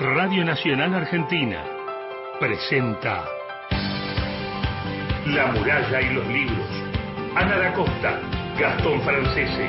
[0.00, 1.60] Radio Nacional Argentina
[2.38, 3.24] presenta
[5.26, 6.68] La muralla y los libros.
[7.34, 8.20] Ana da Costa,
[8.60, 9.68] Gastón Francese.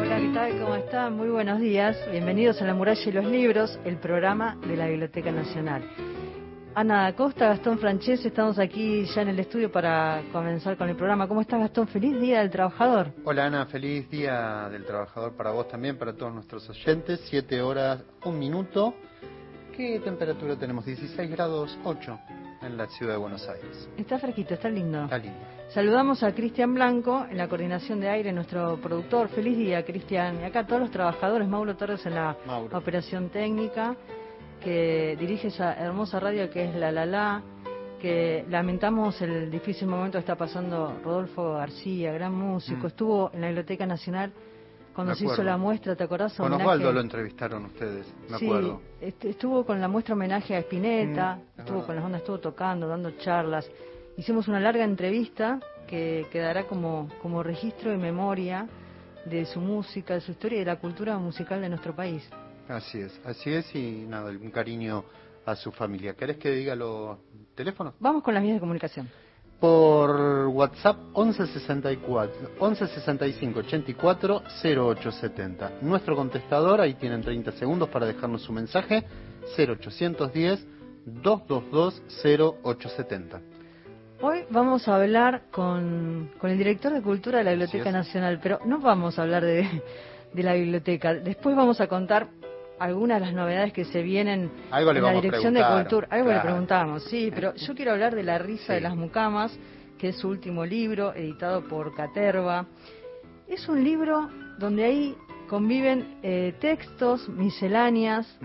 [0.00, 0.58] Hola, ¿qué?
[0.58, 1.16] ¿Cómo están?
[1.16, 1.96] Muy buenos días.
[2.10, 6.07] Bienvenidos a La Muralla y los Libros, el programa de la Biblioteca Nacional.
[6.78, 11.26] Ana Acosta, Gastón Francese, estamos aquí ya en el estudio para comenzar con el programa.
[11.26, 11.88] ¿Cómo estás, Gastón?
[11.88, 13.10] Feliz Día del Trabajador.
[13.24, 17.20] Hola Ana, feliz día del trabajador para vos también, para todos nuestros oyentes.
[17.28, 18.94] Siete horas, un minuto.
[19.76, 20.84] ¿Qué temperatura tenemos?
[20.84, 22.16] 16 grados 8
[22.62, 23.88] en la ciudad de Buenos Aires.
[23.96, 25.02] Está fresquito, está lindo.
[25.02, 25.38] Está lindo.
[25.70, 29.28] Saludamos a Cristian Blanco en la coordinación de aire, nuestro productor.
[29.30, 30.42] Feliz día, Cristian.
[30.42, 32.78] Y acá todos los trabajadores, Mauro Torres en la Mauro.
[32.78, 33.96] operación técnica,
[34.62, 37.42] que dirige esa hermosa radio que es La La La,
[38.00, 42.84] que lamentamos el difícil momento que está pasando Rodolfo García, gran músico.
[42.84, 42.86] Mm.
[42.86, 44.32] Estuvo en la Biblioteca Nacional
[44.94, 46.34] cuando se hizo la muestra, ¿te acordás?
[46.34, 48.80] Con Homenaje- Osvaldo lo entrevistaron ustedes, me sí, acuerdo.
[49.00, 52.38] est- estuvo con la muestra homenaje a Spinetta, Mm, es estuvo con las ondas, estuvo
[52.40, 53.70] tocando, dando charlas.
[54.16, 58.66] Hicimos una larga entrevista que quedará como, como registro y memoria
[59.24, 62.28] de su música, de su historia y de la cultura musical de nuestro país.
[62.68, 65.04] Así es, así es y nada, un cariño
[65.46, 66.14] a su familia.
[66.14, 67.16] ¿Querés que diga los
[67.54, 67.94] teléfonos?
[67.98, 69.08] Vamos con las vías de comunicación.
[69.58, 75.72] Por WhatsApp 1164 1165 84 0870.
[75.80, 79.04] Nuestro contestador, ahí tienen 30 segundos para dejarnos su mensaje,
[79.56, 80.66] 0810
[81.06, 83.40] 222 0870.
[84.20, 87.90] Hoy vamos a hablar con, con el director de Cultura de la Biblioteca.
[87.90, 89.82] Nacional, pero no vamos a hablar de,
[90.34, 91.14] de la biblioteca.
[91.14, 92.28] Después vamos a contar
[92.78, 95.64] algunas de las novedades que se vienen Algo le en la vamos a Dirección de
[95.64, 96.08] Cultura.
[96.10, 99.56] Algo le preguntamos, sí, pero yo quiero hablar de La risa de las mucamas,
[99.98, 102.66] que es su último libro, editado por Caterva.
[103.48, 104.28] Es un libro
[104.58, 105.16] donde ahí
[105.48, 108.38] conviven eh, textos, misceláneas,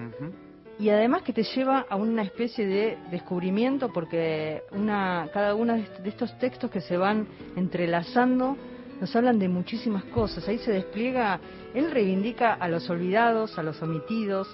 [0.80, 6.10] y además que te lleva a una especie de descubrimiento porque una cada uno de
[6.10, 8.58] estos textos que se van entrelazando
[9.04, 10.48] nos hablan de muchísimas cosas.
[10.48, 11.38] Ahí se despliega,
[11.74, 14.48] él reivindica a los olvidados, a los omitidos.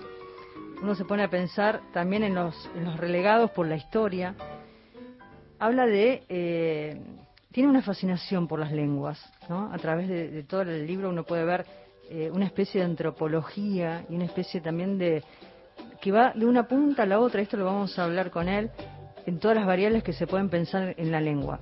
[0.82, 4.34] Uno se pone a pensar también en los, en los relegados por la historia.
[5.60, 6.24] Habla de...
[6.30, 7.00] eh,
[7.52, 9.72] tiene una fascinación por las lenguas, ¿no?
[9.72, 11.66] A través de, todo el libro uno puede ver
[12.10, 15.24] eh, una especie de antropología y una especie también de,
[16.02, 18.72] que va de una punta a la otra, esto lo vamos a hablar con él,
[19.28, 21.60] en todas las variables que se pueden pensar en la lengua.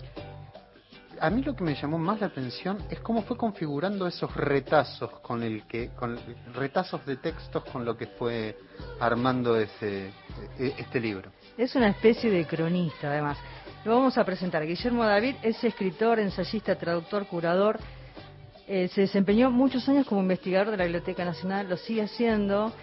[1.19, 5.19] A mí lo que me llamó más la atención es cómo fue configurando esos retazos
[5.21, 6.19] con el que, con
[6.53, 8.57] retazos de textos con lo que fue
[8.99, 10.11] armando ese,
[10.59, 11.31] e- este libro.
[11.57, 13.37] Es una especie de cronista, además.
[13.85, 14.65] Lo vamos a presentar.
[14.65, 17.79] Guillermo David es escritor, ensayista, traductor, curador.
[18.67, 22.73] Eh, se desempeñó muchos años como investigador de la Biblioteca Nacional, lo sigue haciendo.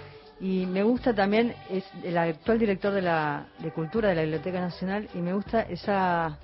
[0.41, 4.61] Y me gusta también, es el actual director de, la, de Cultura de la Biblioteca
[4.61, 6.39] Nacional, y me gusta esa,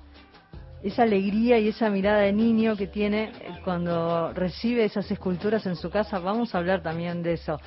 [0.83, 5.75] esa alegría y esa mirada de niño que tiene eh, cuando recibe esas esculturas en
[5.75, 6.19] su casa.
[6.19, 7.59] Vamos a hablar también de eso.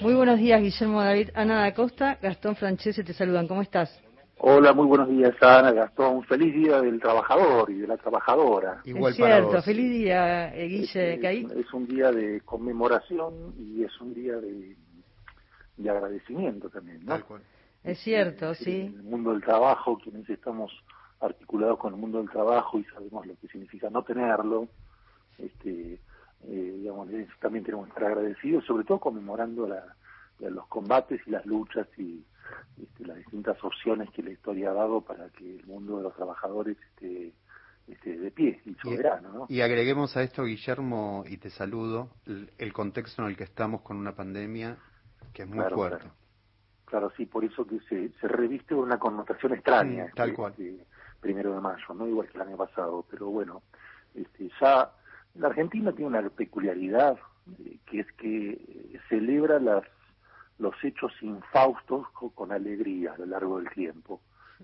[0.00, 1.30] Muy buenos días, Guillermo David.
[1.34, 3.46] Ana da Costa, Gastón Francese te saludan.
[3.46, 4.02] ¿Cómo estás?
[4.40, 6.22] Hola, muy buenos días, Ana, Gastón.
[6.24, 8.80] Feliz día del trabajador y de la trabajadora.
[8.84, 9.64] Igual es para cierto, vos.
[9.64, 11.18] feliz día, eh, Guille.
[11.20, 14.76] Que ahí- es, es un día de conmemoración y es un día de,
[15.76, 17.14] de agradecimiento también, ¿no?
[17.14, 17.42] Tal cual.
[17.82, 18.80] es cierto, Es sí.
[18.82, 20.70] En el mundo del trabajo, quienes estamos
[21.20, 24.68] articulados con el mundo del trabajo y sabemos lo que significa no tenerlo,
[25.38, 26.00] este,
[26.44, 27.08] eh, digamos,
[27.40, 29.96] también tenemos que estar agradecidos, sobre todo conmemorando la-
[30.38, 32.24] la- los combates y las luchas y
[32.80, 36.14] este, las distintas opciones que la historia ha dado para que el mundo de los
[36.14, 37.32] trabajadores esté,
[37.88, 39.46] esté de pie y soberano, ¿no?
[39.48, 43.82] Y agreguemos a esto, Guillermo, y te saludo, el, el contexto en el que estamos
[43.82, 44.76] con una pandemia
[45.34, 45.98] que es muy Claro, fuerte.
[45.98, 46.14] claro.
[46.86, 50.06] Claro, sí, por eso que se, se reviste una connotación extraña.
[50.14, 50.52] Tal este, cual.
[50.56, 50.86] este
[51.20, 53.62] primero de mayo, no igual que el año pasado, pero bueno,
[54.14, 54.92] este, ya
[55.34, 57.18] la Argentina tiene una peculiaridad
[57.64, 59.84] eh, que es que eh, celebra las
[60.58, 64.20] los hechos infaustos co- con, alegría a lo largo del tiempo.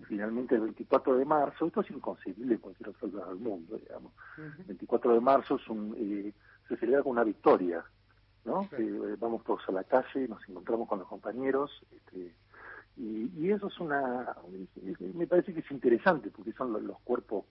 [0.09, 4.13] Finalmente el 24 de marzo, esto es inconcebible en cualquier otro lugar del mundo, digamos.
[4.59, 6.33] El 24 de marzo es un, eh,
[6.69, 7.85] se celebra con una victoria,
[8.45, 8.65] ¿no?
[8.71, 8.77] Sí.
[8.83, 12.35] Eh, vamos todos a la calle, nos encontramos con los compañeros, este,
[12.97, 14.37] y, y eso es una,
[14.87, 17.45] es- me parece que es interesante porque son los, cuerpos,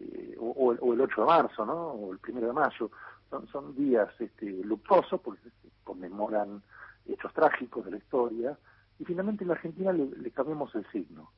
[0.00, 1.88] eh, o, el, o el 8 de marzo, ¿no?
[1.92, 2.90] O el 1 de mayo,
[3.30, 5.48] son, son días este, luctuosos porque
[5.84, 6.62] conmemoran
[7.06, 8.58] hechos trágicos de la historia,
[8.98, 11.30] y finalmente en la Argentina le, le cambiamos el signo.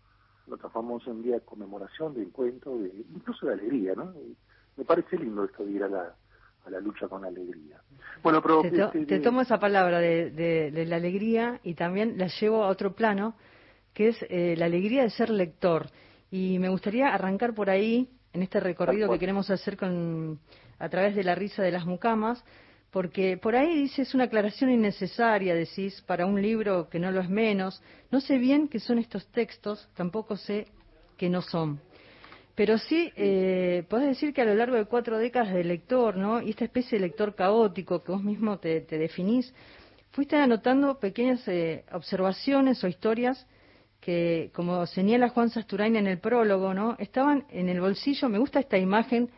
[0.47, 4.13] lo transformamos en día de conmemoración, de encuentro, de, incluso de alegría, ¿no?
[4.77, 6.15] me parece lindo esto de ir a la,
[6.67, 7.81] a la lucha con alegría.
[8.23, 8.63] Bueno, pero...
[8.63, 12.95] Te, este, tomo esa palabra de, de, la alegría y también la llevo a otro
[12.95, 13.35] plano,
[13.95, 15.89] que es eh, la alegría de ser lector.
[16.31, 20.41] Y me gustaría arrancar por ahí, en este recorrido que queremos hacer con,
[20.79, 22.45] a través de la risa de las mucamas,
[22.91, 27.29] porque por ahí dices una aclaración innecesaria, decís, para un libro que no lo es
[27.29, 27.83] menos.
[28.11, 30.67] No sé bien qué son estos textos, tampoco sé
[31.17, 31.81] qué no son.
[32.57, 36.41] Pero sí, eh, podés decir que a lo largo de cuatro décadas de lector, ¿no?
[36.41, 39.55] Y esta especie de lector caótico que vos mismo te, definís,
[40.13, 43.47] fuiste anotando pequeñas eh, observaciones o historias
[44.01, 46.97] que, como señala Juan Sasturain en el prólogo, ¿no?
[46.99, 48.31] Estaban en el bolsillo.
[48.31, 49.29] Me gusta esta imagen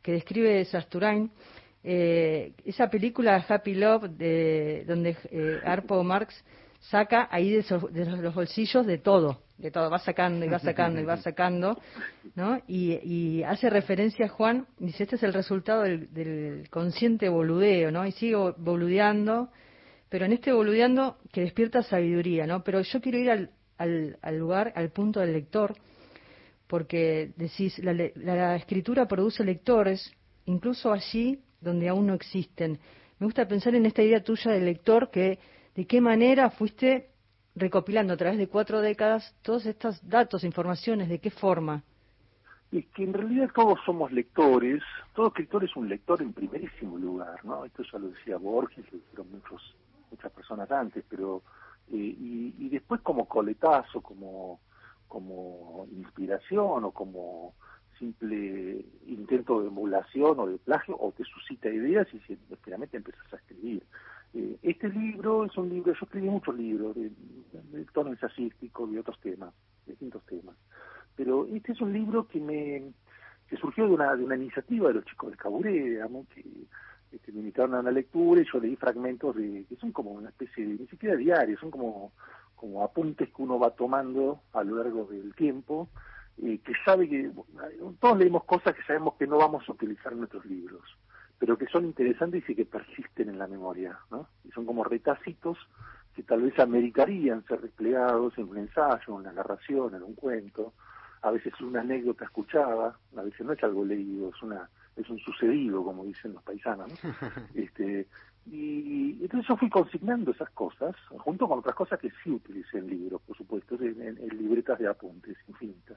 [0.00, 1.28] que describe Sasturain,
[1.82, 6.44] eh, esa película Happy Love, de, donde eh, Arpo Marx
[6.80, 11.04] saca ahí de, los bolsillos de todo, de todo, va sacando y va sacando y
[11.04, 11.78] va sacando,
[12.34, 12.60] ¿no?
[12.66, 18.06] Y, hace referencia a Juan, dice, este es el resultado del, consciente boludeo, ¿no?
[18.06, 19.50] Y sigo boludeando,
[20.08, 22.64] pero en este boludeando que despierta sabiduría, ¿no?
[22.64, 25.76] Pero yo quiero ir al, al, lugar, al punto del lector,
[26.66, 30.10] porque decís, la, la escritura produce lectores,
[30.46, 32.78] incluso allí donde aún no existen.
[33.18, 35.38] Me gusta pensar en esta idea tuya del lector que
[35.74, 37.10] de qué manera fuiste
[37.54, 41.82] recopilando a través de cuatro décadas todos estos datos, informaciones, de qué forma.
[42.72, 44.82] Es que en realidad todos somos lectores,
[45.14, 47.64] todo escritor es un lector en primerísimo lugar, ¿no?
[47.64, 49.74] Esto ya lo decía Borges, lo dijeron muchos,
[50.10, 51.42] muchas personas antes, pero
[51.88, 52.14] eh,
[52.56, 54.60] y, después como coletazo, como,
[55.08, 57.54] como inspiración o como
[57.98, 62.20] simple intento de emulación o de plagio o te suscita ideas y
[62.62, 63.82] finalmente empiezas a escribir.
[64.32, 67.10] Eh, este libro es un libro, yo escribí muchos libros de,
[67.92, 69.52] tono ensayístico y otros temas,
[69.86, 70.56] distintos temas,
[71.16, 72.92] pero este es un libro que me
[73.48, 76.44] que surgió de una, de una iniciativa de los chicos de Caburé, digamos, que,
[77.10, 80.28] este, me invitaron a una lectura y yo leí fragmentos de, que son como una
[80.28, 82.12] especie de, ni siquiera diarios, son como,
[82.54, 85.88] como apuntes que uno va tomando a lo largo del tiempo,
[86.40, 87.32] eh, que sabe que,
[87.98, 90.82] todos leemos cosas que sabemos que no vamos a utilizar en nuestros libros
[91.40, 94.28] pero que son interesantes y que persisten en la memoria, ¿no?
[94.44, 95.56] Y son como retacitos
[96.14, 100.74] que tal vez ameritarían ser desplegados en un ensayo, en una narración, en un cuento,
[101.22, 105.18] a veces una anécdota escuchada, a veces no es algo leído, es una es un
[105.20, 106.92] sucedido, como dicen los paisanos.
[107.54, 108.06] este,
[108.50, 112.88] y, entonces yo fui consignando esas cosas, junto con otras cosas que sí utilicé en
[112.88, 115.96] libros, por supuesto, en libretas de apuntes infinitas.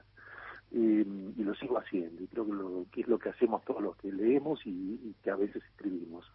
[0.76, 1.06] Eh,
[1.36, 3.96] y lo sigo haciendo, y creo que, lo, que es lo que hacemos todos los
[3.96, 6.28] que leemos y, que a veces escribimos.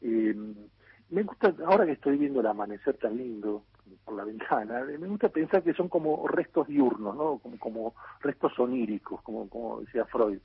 [0.00, 0.32] Eh,
[1.10, 3.64] me gusta, ahora que estoy viendo el amanecer tan lindo
[4.04, 7.38] por la ventana, me gusta pensar que son como restos diurnos, ¿no?
[7.38, 10.38] Como, como restos oníricos, como, como decía Freud.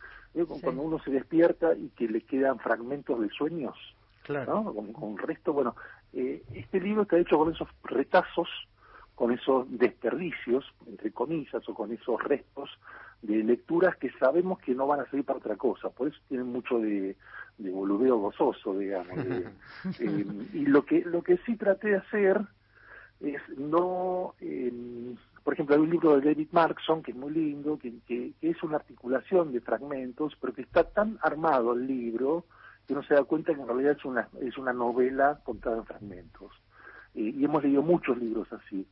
[0.63, 3.75] Cuando uno se despierta y que le quedan fragmentos de sueños,
[4.23, 4.63] claro.
[4.63, 4.73] ¿no?
[4.73, 5.75] Como, con resto, bueno,
[6.13, 8.49] eh, este libro está hecho con esos retazos,
[9.13, 12.71] con esos desperdicios, entre comillas, o con esos restos
[13.25, 16.47] de lecturas que sabemos que no van a servir para otra cosa, por eso tienen
[16.47, 17.15] mucho de,
[17.57, 19.17] de boludeo gozoso, digamos.
[19.99, 22.41] Eh, y lo que, lo que sí traté de hacer
[23.19, 24.71] es no, eh,
[25.43, 28.61] por ejemplo, hay un libro de David Markson que es muy lindo, que, que, es
[28.63, 32.45] una articulación de fragmentos, pero que está tan armado el libro
[32.87, 35.85] que uno se da cuenta que en realidad es una, es una novela contada en
[35.85, 36.51] fragmentos.
[37.15, 38.85] Y hemos leído muchos libros así.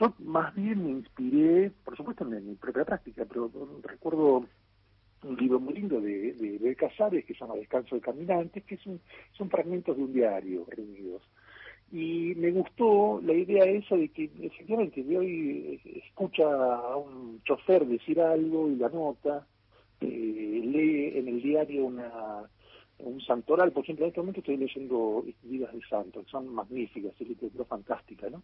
[0.00, 3.50] Yo más bien me inspiré, por supuesto en mi propia práctica, pero
[3.82, 4.46] recuerdo
[5.22, 8.78] un libro muy lindo de, de, de Casares que se llama Descanso de Caminantes, que
[8.78, 11.22] son fragmentos de un diario reunidos.
[11.92, 17.86] Y me gustó la idea esa de que efectivamente de hoy escucha a un chofer
[17.86, 19.46] decir algo y la nota,
[20.00, 20.06] eh,
[20.64, 22.10] lee en el diario una
[22.98, 27.28] un santoral, por ejemplo, en este momento estoy leyendo Vidas de Santos, son magníficas, es
[27.28, 28.42] literatura fantástica, ¿no?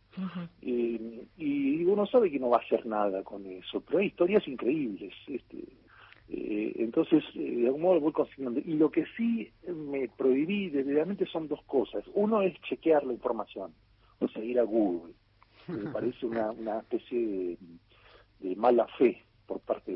[0.60, 5.12] y, uno sabe que no va a hacer nada con eso, pero hay historias increíbles,
[5.26, 5.58] este,
[6.28, 8.60] eh, entonces, eh, de algún modo voy consignando.
[8.64, 12.04] Y lo que sí me prohibí desde son dos cosas.
[12.14, 13.74] Uno es chequear la información,
[14.20, 15.12] o sea, ir a Google.
[15.68, 17.58] Me parece una, una especie
[18.40, 19.94] de mala fe por parte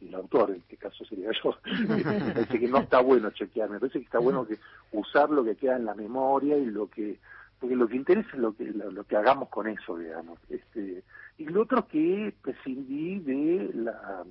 [0.00, 1.56] del autor, en este caso sería yo,
[2.34, 4.58] parece que no está bueno chequear, me parece que está bueno que
[4.92, 7.18] usar lo que queda en la memoria y lo que,
[7.58, 10.38] porque lo que interesa es lo que, lo, que hagamos con eso, digamos.
[10.48, 11.04] Este,
[11.38, 14.24] y lo otro que prescindí de la,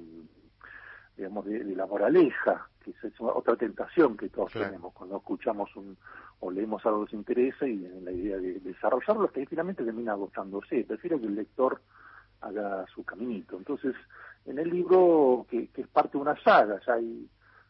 [1.15, 5.97] digamos, de, la moraleja, que es otra tentación que todos tenemos cuando escuchamos un,
[6.39, 10.85] o leemos algo que nos interesa y la idea de, desarrollarlo, que finalmente termina agotándose.
[10.85, 11.81] Prefiero que el lector
[12.41, 13.57] haga su caminito.
[13.57, 13.95] Entonces,
[14.45, 17.27] en el libro que, es parte de una saga, ya hay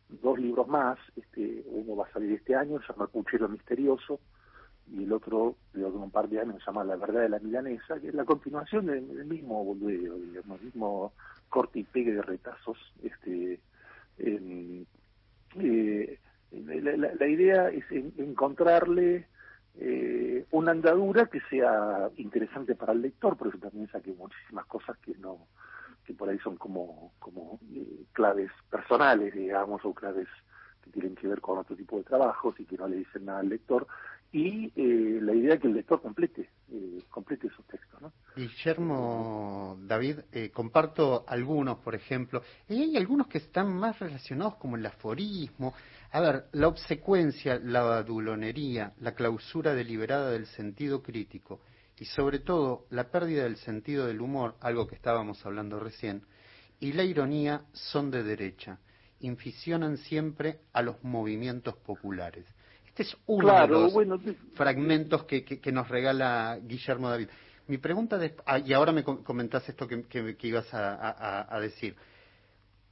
[0.10, 4.20] dos libros más, este, uno va a salir este año, se llama El Puchero Misterioso,
[4.92, 8.00] y el otro, de un par de años, se llama La Verdad de la Milanesa,
[8.00, 11.14] que es la continuación del, mismo boludeo, digamos, el mismo
[11.48, 12.78] corte y pegue de retazos.
[13.04, 13.60] Este,
[14.18, 14.86] eh,
[16.52, 19.28] la, idea es encontrarle
[19.76, 24.98] eh, una andadura que sea interesante para el lector, por eso también saqué muchísimas cosas
[25.00, 25.48] que no
[26.10, 30.28] que por ahí son como como eh, claves personales, digamos, o claves
[30.84, 33.42] que tienen que ver con otro tipo de trabajos y que no le dicen nada
[33.42, 33.86] al lector,
[34.32, 38.02] y eh, la idea es que el lector complete, eh, complete esos textos.
[38.02, 38.12] ¿no?
[38.36, 44.78] Guillermo, David, eh, comparto algunos, por ejemplo, y hay algunos que están más relacionados como
[44.78, 45.76] el aforismo.
[46.12, 51.60] A ver, la obsecuencia, la adulonería, la clausura deliberada del sentido crítico
[52.00, 56.24] y sobre todo la pérdida del sentido del humor, algo que estábamos hablando recién,
[56.80, 58.80] y la ironía son de derecha,
[59.20, 62.46] inficionan siempre a los movimientos populares.
[62.88, 63.94] Este es uno de los
[64.56, 67.28] fragmentos que, que, nos regala Guillermo David.
[67.68, 71.96] Mi pregunta, de, ah, y ahora me comentás esto que, que ibas a, decir,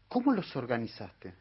[0.09, 1.33] ¿cómo los organizaste?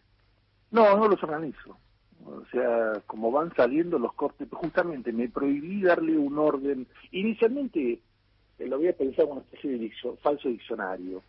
[0.70, 1.78] No, no los organizo.
[2.24, 6.86] O sea, como van saliendo los cortes, justamente me prohibí darle un orden.
[7.12, 8.00] Inicialmente
[8.58, 11.22] eh, lo había pensado como una especie de falso diccionario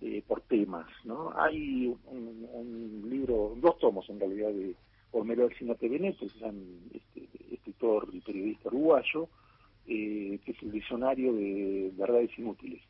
[0.00, 1.32] eh, por temas, ¿no?
[1.36, 4.74] Hay un, un, libro, dos tomos en realidad de
[5.12, 9.28] Homero Alcinote Beneto, es un este, escritor y periodista uruguayo,
[9.86, 12.82] eh, que es el diccionario de verdades inútiles.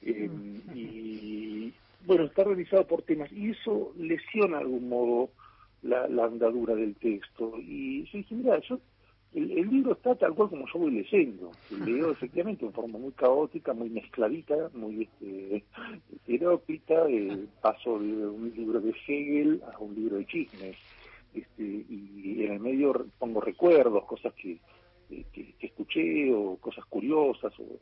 [0.00, 0.30] Eh,
[0.74, 1.72] y
[2.06, 5.30] bueno, está realizado por temas y eso lesiona de algún modo
[5.82, 7.54] la, andadura del texto.
[7.58, 8.78] Y yo dije, mira, yo,
[9.34, 11.50] el, libro está tal cual como yo voy leyendo.
[11.84, 15.64] Leo efectivamente en forma muy caótica, muy mezcladita, muy este,
[16.14, 17.08] heterópita.
[17.08, 20.76] Eh, paso de un libro de Hegel a un libro de chismes
[21.34, 24.58] este, y en el medio pongo recuerdos, cosas que,
[25.32, 27.78] que, escuché o cosas curiosas, o,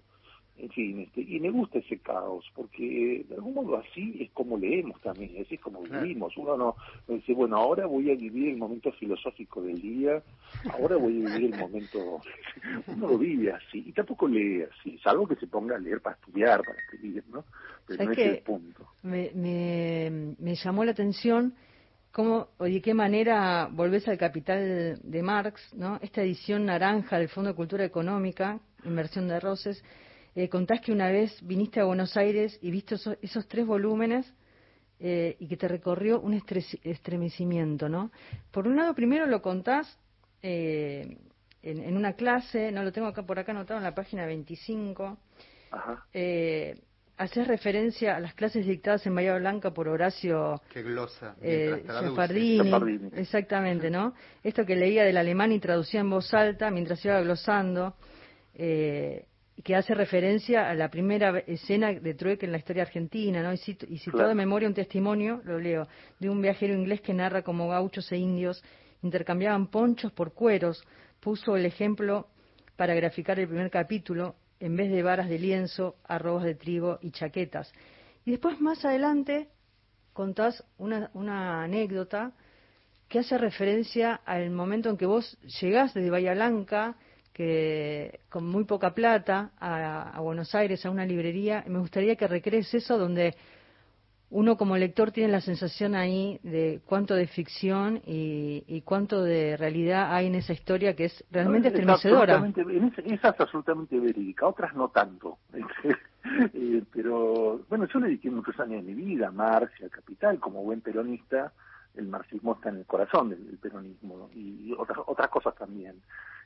[0.63, 4.59] en fin, este, y me gusta ese caos, porque de algún modo así es como
[4.59, 6.37] leemos también, así es como vivimos.
[6.37, 6.77] Uno no,
[7.09, 10.23] dice, bueno, ahora voy a vivir el momento filosófico del día,
[10.73, 12.21] ahora voy a vivir el momento,
[12.89, 16.17] uno lo vive así, y tampoco lee así, salvo que se ponga a leer para
[16.17, 17.45] estudiar, para escribir, ¿no?
[17.87, 18.87] Pero no es el punto.
[19.03, 21.55] Me, me, me llamó la atención
[22.13, 25.99] cómo o de qué manera volvés al capital de Marx, ¿no?
[26.03, 29.83] Esta edición naranja del Fondo de Cultura Económica, Inversión de Roses,
[30.35, 34.33] eh, contás que una vez viniste a Buenos Aires y viste esos, tres volúmenes
[34.99, 36.41] eh, y que te recorrió un
[36.83, 38.11] estremecimiento, ¿no?
[38.51, 39.99] Por un lado, primero lo contás
[40.43, 41.17] eh,
[41.63, 45.19] en, una clase, no lo tengo acá por acá anotado en la página 25.
[45.73, 46.07] Ajá.
[46.13, 46.81] Eh,
[47.21, 51.85] haces referencia a las clases dictadas en Bahía Blanca por Horacio que glosa, eh,
[53.15, 54.15] exactamente, ¿no?
[54.43, 57.95] Esto que leía del alemán y traducía en voz alta mientras iba glosando,
[58.55, 59.27] eh,
[59.63, 63.53] que hace referencia a la primera escena de trueque en la historia argentina, ¿no?
[63.53, 65.87] Y cito, y de memoria un testimonio, lo leo,
[66.19, 68.63] de un viajero inglés que narra cómo gauchos e indios
[69.03, 70.85] intercambiaban ponchos por cueros,
[71.21, 72.29] puso el ejemplo
[72.77, 77.11] para graficar el primer capítulo, en vez de varas de lienzo, arrobas de trigo y
[77.11, 77.73] chaquetas.
[78.25, 79.49] Y después más adelante
[80.13, 82.33] contás una, una anécdota
[83.09, 86.97] que hace referencia al momento en que vos llegás desde Bahía Blanca,
[87.33, 91.65] que con muy poca plata, a, a Buenos Aires, a una librería.
[91.67, 93.35] Me gustaría que recrees eso donde
[94.31, 100.15] uno como lector tiene la sensación ahí de cuánto de ficción y, cuánto de realidad
[100.15, 102.37] hay en esa historia que es realmente estremecedora.
[103.05, 105.39] Esa es absolutamente verídica, otras no tanto.
[106.53, 109.89] Eh, pero bueno, yo le dediqué muchos años de mi vida a Marx y a
[109.89, 111.51] Capital, como buen peronista,
[111.95, 115.97] el marxismo está en el corazón del, peronismo y otras otras cosas también.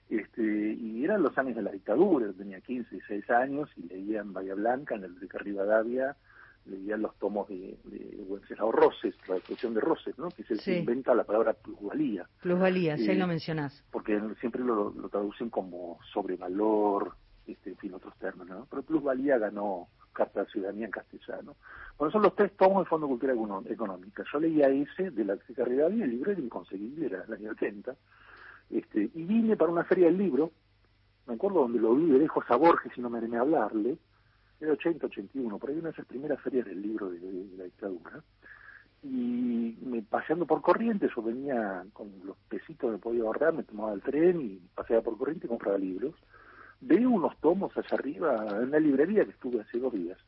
[0.09, 4.21] Este, y eran los años de la dictadura, yo tenía 15, 16 años y leía
[4.21, 6.17] en Bahía Blanca, en el de Rivadavia,
[6.67, 10.29] leían los tomos de, de Wenceslao Roses, la expresión de Roses, ¿no?
[10.29, 12.29] que es el que inventa la palabra plusvalía.
[12.41, 13.83] Plusvalía, si lo mencionás.
[13.91, 17.15] Porque siempre lo, traducen como sobrevalor,
[17.47, 18.67] este, en fin, otros términos, ¿no?
[18.71, 21.57] Pero plusvalía ganó Carta de Ciudadanía en castellano.
[21.99, 23.35] Bueno, son los tres tomos del Fondo de Cultura
[23.69, 24.25] Económica.
[24.33, 27.95] Yo leía ese de la Secretaría y el libro era inconseguible, era del año 80.
[28.71, 30.51] Este, y vine para una feria del libro,
[31.27, 33.97] me acuerdo donde lo vi de lejos a Borges y no me animé a hablarle,
[34.61, 37.21] era 80, 81, por ahí una de esas primeras ferias del libro de,
[37.57, 38.23] la dictadura.
[39.03, 43.93] Y me, paseando por corriente, yo venía con los pesitos que podía ahorrar, me tomaba
[43.93, 46.15] el tren y paseaba por corriente y compraba libros.
[46.81, 50.19] Veo unos tomos allá arriba en la librería que estuve hace dos días.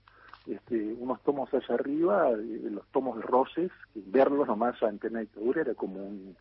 [0.46, 5.62] este, unos tomos allá arriba, eh, los tomos de Roses, verlos nomás a antena dictadura
[5.62, 6.36] era como un,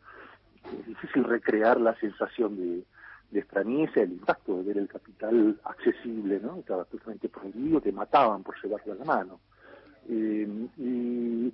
[0.80, 2.84] es difícil recrear la sensación de,
[3.32, 6.58] de extrañeza, el impacto de ver el capital accesible, ¿no?
[6.60, 9.40] Estaba totalmente prohibido, te mataban por llevarlo a la mano.
[10.08, 11.54] Eh, y,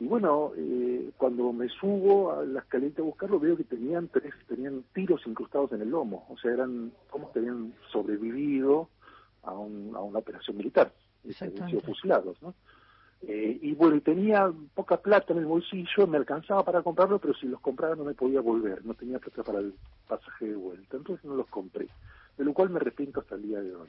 [0.00, 4.34] y, bueno, eh, cuando me subo a la escaleta a buscarlo, veo que tenían tres,
[4.48, 8.88] tenían tiros incrustados en el lomo, o sea, eran como que habían sobrevivido
[9.42, 10.92] a, un, a una operación militar,
[11.40, 12.54] habían sido fusilados, ¿no?
[13.22, 17.46] Eh, y bueno, tenía poca plata en el bolsillo, me alcanzaba para comprarlo, pero si
[17.46, 19.74] los compraba no me podía volver, no tenía plata para el
[20.06, 21.88] pasaje de vuelta, entonces no los compré,
[22.36, 23.88] de lo cual me arrepiento hasta el día de hoy.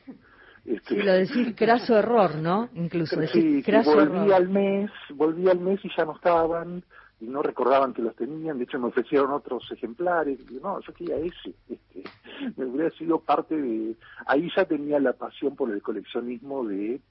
[0.63, 0.95] Este...
[0.95, 2.69] Sí, lo decís craso error, ¿no?
[2.75, 6.83] Incluso decir sí, volví al mes, volví al mes y ya no estaban,
[7.19, 10.93] y no recordaban que los tenían, de hecho me ofrecieron otros ejemplares, y no, yo
[10.93, 12.03] quería ese, este,
[12.57, 13.95] me hubiera sido parte de,
[14.27, 17.01] ahí ya tenía la pasión por el coleccionismo de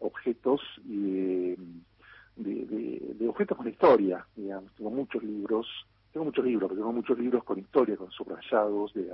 [0.00, 1.54] objetos y
[2.36, 4.72] de, de, objetos con historia, digamos.
[4.74, 5.66] Tengo muchos libros,
[6.12, 9.10] tengo muchos libros, pero tengo muchos libros con historia, con subrayados de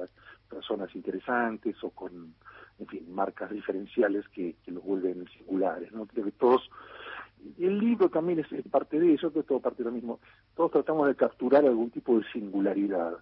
[0.49, 2.35] personas interesantes o con,
[2.79, 6.07] en fin, marcas diferenciales que, los vuelven singulares, ¿no?
[6.07, 6.71] Creo que todos,
[7.59, 10.21] el libro también es, parte de eso, que todo parte de lo mismo.
[10.55, 13.19] Todos tratamos de capturar algún tipo de singularidad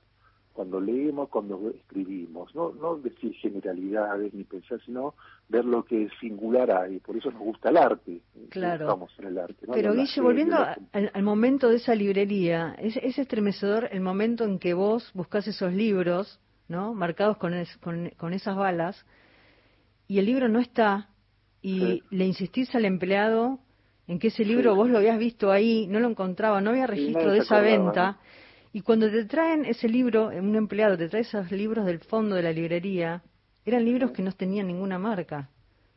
[0.53, 5.15] cuando leemos, cuando escribimos, no, no decir generalidades ni pensar, sino
[5.49, 9.09] ver lo que es singular hay, por eso nos gusta el arte, claro.
[9.19, 9.67] en el arte.
[9.73, 10.57] Pero Guille, volviendo
[10.93, 15.73] al, momento de esa librería, es, es, estremecedor el momento en que vos buscás esos
[15.73, 16.95] libros, ¿no?
[16.95, 17.55] Marcados con,
[18.17, 19.05] con, esas balas,
[20.09, 21.09] y el libro no está,
[21.63, 23.59] y le insistís al empleado
[24.09, 27.33] en que ese libro vos lo habías visto ahí, no lo encontraba, no había registro
[27.33, 28.19] de esa venta.
[28.73, 32.43] Y cuando te traen ese libro, un empleado te trae esos libros del fondo de
[32.43, 33.23] la librería,
[33.65, 35.51] eran libros que no tenían ninguna marca.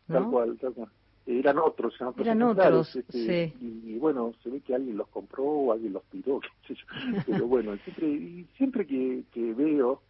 [0.08, 0.16] ¿no?
[0.16, 0.90] Tal cual, tal cual.
[1.26, 2.28] Eran otros, eran otros.
[2.28, 3.66] Eran otros este, sí.
[3.86, 6.40] y, bueno, se ve que alguien los compró o alguien los tiró,
[7.26, 10.02] pero bueno, siempre, y siempre que, que veo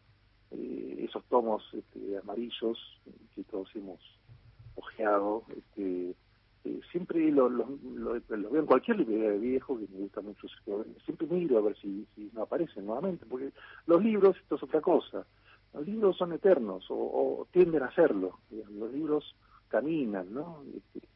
[0.52, 2.78] eh, esos tomos este, amarillos
[3.34, 4.00] que todos hemos
[4.76, 6.16] ojeado, este,
[6.66, 10.48] eh, siempre lo, lo, veo en cualquier librería de viejo que me gusta mucho,
[11.06, 13.52] siempre miro a ver si, si no aparecen nuevamente, porque
[13.86, 15.28] los libros, esto es otra cosa,
[15.76, 19.36] los libros son eternos o, tienden a serlo, los libros
[19.68, 20.64] caminan, ¿no?
[20.76, 21.08] Este,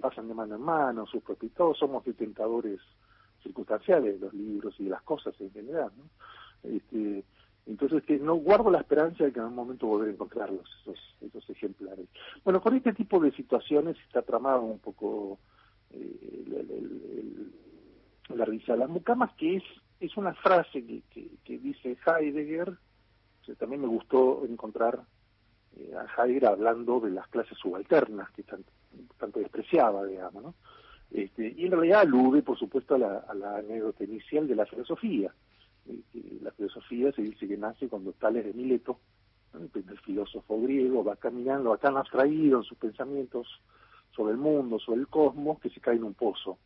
[0.00, 2.80] pasan de mano en mano, sus propios, todos somos detentadores
[3.42, 6.70] circunstanciales de los libros y de las cosas en general, ¿no?
[6.70, 7.24] Este,
[7.66, 10.98] entonces, que no guardo la esperanza de que en algún momento volver a encontrarlos, esos,
[11.20, 12.06] esos ejemplares.
[12.44, 15.38] Bueno, con este tipo de situaciones está tramado un poco
[15.90, 16.44] eh,
[18.30, 18.74] la risa.
[18.74, 19.62] Las mucamas, que es,
[20.00, 21.02] es una frase que,
[21.44, 22.76] que, dice Heidegger,
[23.58, 25.00] también me gustó encontrar
[25.76, 28.72] eh, a Heidegger hablando de las clases subalternas, que tanto,
[29.18, 30.54] tanto despreciaba, digamos, ¿no?
[31.12, 34.66] Este, y en realidad alude, por supuesto, a la, a la anécdota inicial de la
[34.66, 35.32] filosofía
[36.40, 38.98] la filosofía se dice que nace cuando Tales de Mileto,
[39.74, 43.46] el filósofo griego, va caminando, va tan abstraído en sus pensamientos
[44.14, 46.58] sobre el mundo, sobre el cosmos, que se cae en un pozo.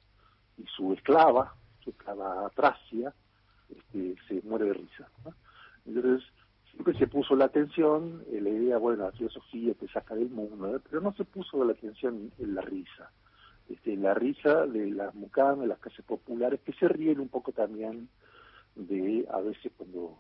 [0.59, 3.13] Y su esclava, su esclava Tracia,
[3.69, 5.09] este, se muere de risa.
[5.85, 6.29] Entonces,
[6.71, 10.81] siempre se puso la atención en la idea, bueno, la filosofía te saca del mundo,
[10.89, 13.11] pero no se puso la atención en la risa.
[13.69, 18.09] Este, la risa de las mucamas, las clases populares, que se ríen un poco también
[18.77, 20.19] de a veces cuando,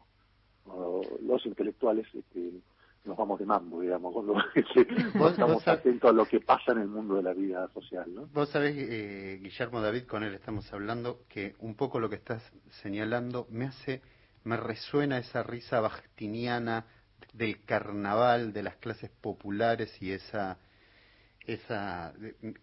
[1.22, 2.52] los intelectuales este,
[3.04, 4.34] nos vamos de mambo, digamos, cuando
[5.14, 8.12] no estamos atentos a lo que pasa en el mundo de la vida social.
[8.12, 8.26] ¿no?
[8.32, 12.42] Vos sabés, eh, Guillermo David, con él estamos hablando, que un poco lo que estás
[12.82, 14.02] señalando me hace,
[14.42, 16.86] me resuena esa risa bastiniana
[17.32, 20.58] del carnaval, de las clases populares y esa
[21.46, 22.12] esa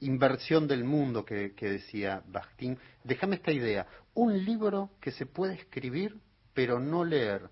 [0.01, 2.77] inversión del mundo que, decía Bastín.
[3.03, 3.87] Déjame esta idea.
[4.13, 6.17] Un libro que se puede escribir
[6.53, 7.49] pero no leer.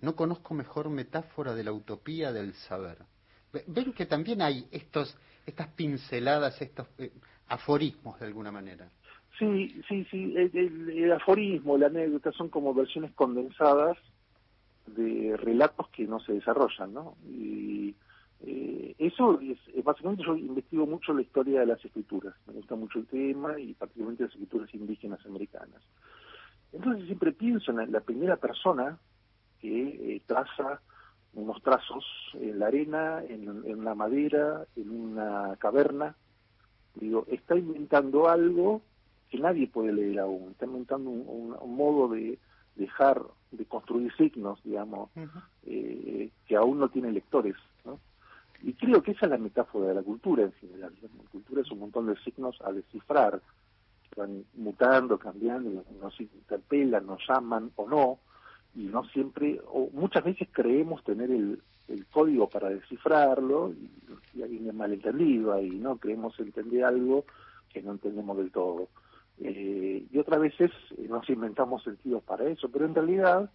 [0.00, 2.98] No conozco mejor metáfora de la utopía del saber.
[3.68, 7.12] Ven que también hay estos, estas pinceladas, estos eh,
[7.48, 8.90] aforismos de alguna manera.
[9.38, 10.34] Sí, sí, sí.
[10.36, 13.96] El, aforismo, la anécdota son como versiones condensadas
[14.86, 17.16] de relatos que no se desarrollan, ¿no?
[18.44, 22.98] Eh, eso es, básicamente yo investigo mucho la historia de las escrituras, me gusta mucho
[22.98, 25.82] el tema y particularmente las escrituras indígenas americanas.
[26.72, 28.98] Entonces siempre pienso en la primera persona
[29.60, 30.80] que eh, traza
[31.34, 36.14] unos trazos en la arena, en, la madera, en una caverna.
[36.94, 38.82] Digo, está inventando algo
[39.30, 42.38] que nadie puede leer aún, está inventando un, modo de
[42.76, 45.10] dejar, de construir signos, digamos,
[45.64, 47.56] eh, que aún no tiene lectores.
[48.62, 50.92] Y creo que esa es la metáfora de la cultura en general.
[51.02, 53.40] La cultura es un montón de signos a descifrar,
[54.08, 58.18] que van mutando, cambiando, nos interpelan, nos llaman o no,
[58.74, 64.56] y no siempre, o muchas veces creemos tener el, el código para descifrarlo, y, hay
[64.56, 65.96] un malentendido ahí, ¿no?
[65.98, 67.24] Creemos entender algo
[67.72, 68.88] que no entendemos del todo.
[69.38, 73.50] Eh, y otras veces eh, nos inventamos sentidos para eso, pero en realidad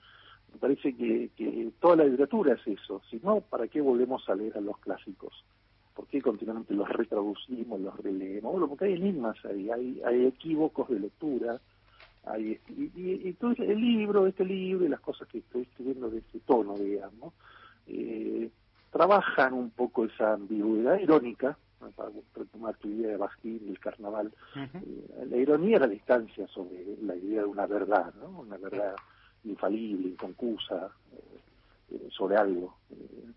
[0.57, 4.33] me parece que, que toda la literatura es eso, si no, ¿para qué volvemos a
[4.33, 5.45] leer a los clásicos?
[5.93, 8.51] ¿Por qué continuamente los retraducimos, los releemos?
[8.53, 11.61] Bueno, porque hay enigmas ahí, hay, hay equívocos de lectura,
[12.25, 16.17] hay, y, y, entonces el libro, este libro y las cosas que estoy escribiendo de
[16.17, 17.35] este tono, digamos,
[17.85, 18.49] eh,
[18.91, 21.55] trabajan un poco esa ambigüedad irónica,
[21.95, 27.15] para retomar tu idea de Bastín, del carnaval, eh, la ironía la distancia sobre la
[27.15, 28.39] idea de una verdad, ¿no?
[28.39, 28.95] una verdad
[29.49, 32.77] infalible, inconcusa, eh, eh, sobre algo.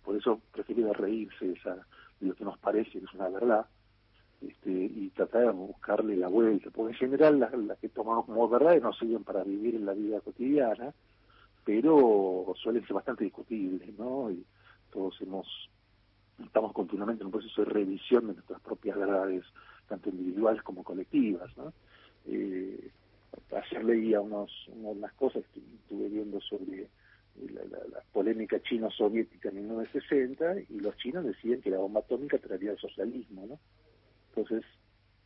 [0.04, 1.74] por eso prefiero reírse esa,
[2.20, 3.66] de lo que nos parece que es una verdad
[4.40, 8.82] este, y tratar de buscarle la vuelta, porque en general las, que tomamos como verdades
[8.82, 10.94] no sirven para vivir en la vida cotidiana,
[11.64, 14.30] pero suelen ser bastante discutibles, ¿no?
[14.30, 14.44] Y
[14.90, 15.46] todos hemos
[16.44, 19.44] estamos continuamente en un proceso de revisión de nuestras propias verdades,
[19.88, 21.54] tanto individuales como colectivas.
[21.56, 21.72] ¿no?
[22.26, 22.90] Eh,
[23.52, 26.88] ayer leía unos, unas cosas que estuve viendo sobre
[27.48, 32.72] la, la, polémica chino-soviética en 1960 y los chinos decían que la bomba atómica traería
[32.72, 33.46] el socialismo.
[33.46, 33.58] ¿no?
[34.30, 34.64] Entonces,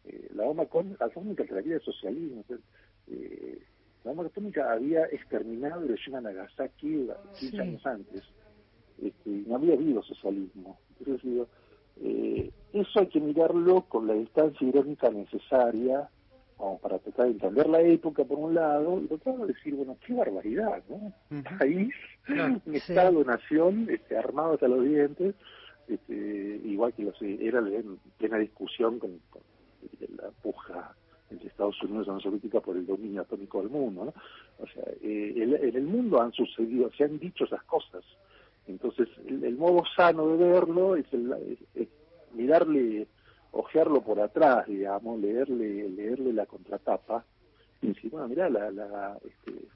[0.05, 0.67] eh, la, bomba
[1.01, 2.45] atómica traería el socialismo.
[3.09, 3.63] Eh,
[4.05, 7.09] la bomba atómica había exterminado Hiroshima Nagasaki
[7.41, 8.23] 15 años antes.
[9.03, 10.79] Este, no había habido socialismo.
[10.99, 11.49] Entonces digo,
[12.01, 16.09] eh, eso hay que mirarlo con la distancia irónica necesaria
[16.57, 19.75] como para tratar de entender la época por un lado, y por otro lado decir,
[19.75, 21.13] bueno, qué barbaridad, ¿no?
[21.59, 21.95] País,
[22.29, 25.35] un Estado, nación, este, armado hasta los dientes,
[25.89, 29.21] este, igual que los, era en plena discusión con,
[30.17, 30.95] la puja
[31.31, 34.15] entre Estados Unidos y la Unión Soviética por el dominio atómico del mundo, ¿no?
[34.63, 38.05] O sea, eh, en el mundo han sucedido, se han dicho esas cosas,
[38.67, 41.89] entonces, el, modo sano de verlo es, el,
[42.33, 43.07] mirarle,
[43.55, 47.25] ojearlo por atrás, digamos, leerle, leerle la contratapa
[47.81, 49.67] y decir, bueno, mira, la, la, este,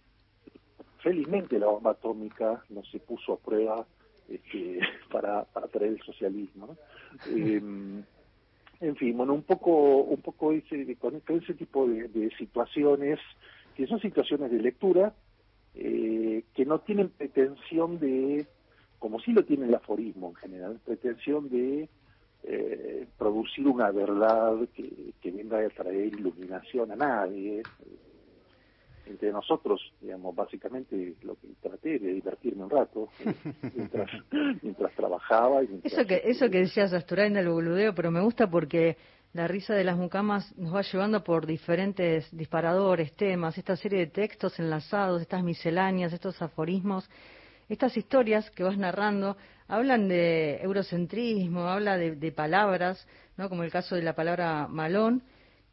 [0.99, 3.87] felizmente la bomba atómica no se puso a prueba
[4.29, 4.81] este,
[5.13, 6.77] para, para traer el socialismo.
[7.29, 8.03] Em,
[8.81, 13.19] en fin, bueno, un poco, un poco ese, con, ese tipo de, situaciones,
[13.77, 15.15] que son situaciones de lectura,
[15.75, 18.47] eh, que no tienen pretensión de
[18.99, 21.89] como sí lo tiene el aforismo en general, pretensión de
[22.45, 27.63] eh, producir una verdad que, que, venga a traer iluminación a nadie.
[29.07, 33.09] Entre nosotros, digamos, básicamente lo que traté de divertirme un rato
[33.75, 34.11] mientras,
[34.63, 35.63] mientras trabajaba.
[35.63, 38.97] Y Eso que eso que decías, en el boludeo, pero me gusta porque
[39.33, 44.07] la risa de las mucamas nos va llevando por diferentes disparadores, temas, esta serie de
[44.07, 47.09] textos enlazados, estas misceláneas, estos aforismos
[47.69, 49.37] estas historias que vas narrando
[49.69, 53.49] hablan de eurocentrismo, habla de, palabras, ¿no?
[53.49, 55.23] Como el caso de la palabra malón,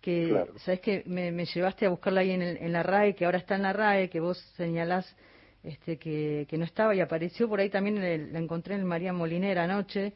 [0.01, 3.63] que, ¿sabes que me, llevaste a buscarla ahí en, la RAE, que ahora está en
[3.63, 5.15] la RAE, que vos señalás
[5.63, 10.13] este, que, no estaba y apareció por ahí también, la encontré en María Molinera anoche.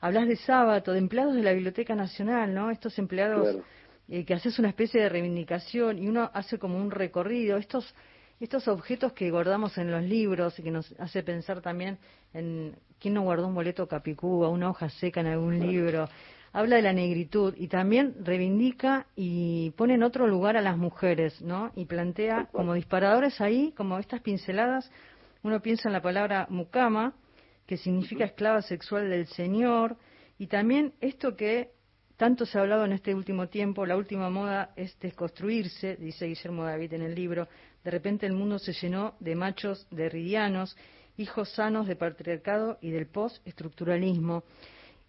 [0.00, 2.70] Hablas de sábado, de empleados de la Biblioteca Nacional, ¿no?
[2.70, 3.56] Estos empleados
[4.08, 7.56] eh, que haces una especie de reivindicación y uno hace como un recorrido.
[7.56, 7.94] Estos
[8.44, 11.98] estos objetos que guardamos en los libros y que nos hace pensar también
[12.34, 16.08] en quién no guardó un boleto capicúa, una hoja seca en algún libro,
[16.52, 21.40] habla de la negritud y también reivindica y pone en otro lugar a las mujeres,
[21.40, 21.70] ¿no?
[21.76, 24.90] Y plantea como disparadores ahí, como estas pinceladas,
[25.42, 27.14] uno piensa en la palabra mucama,
[27.66, 29.96] que significa esclava sexual del Señor,
[30.36, 31.70] y también esto que
[32.16, 36.64] tanto se ha hablado en este último tiempo, la última moda es desconstruirse, dice Guillermo
[36.64, 37.48] David en el libro,
[37.84, 40.76] de repente el mundo se llenó de machos derridianos,
[41.16, 44.44] hijos sanos del patriarcado y del postestructuralismo.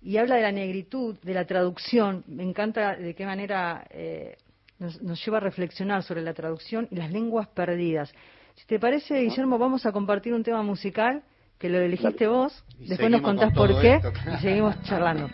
[0.01, 2.23] Y habla de la negritud, de la traducción.
[2.27, 4.37] Me encanta de qué manera eh,
[4.79, 8.13] nos, lleva a reflexionar sobre la traducción y las lenguas perdidas.
[8.55, 11.23] Si te parece, Guillermo, vamos a compartir un tema musical
[11.57, 12.63] que lo elegiste vos.
[12.79, 14.01] Después nos contás por qué
[14.35, 15.29] y seguimos charlando.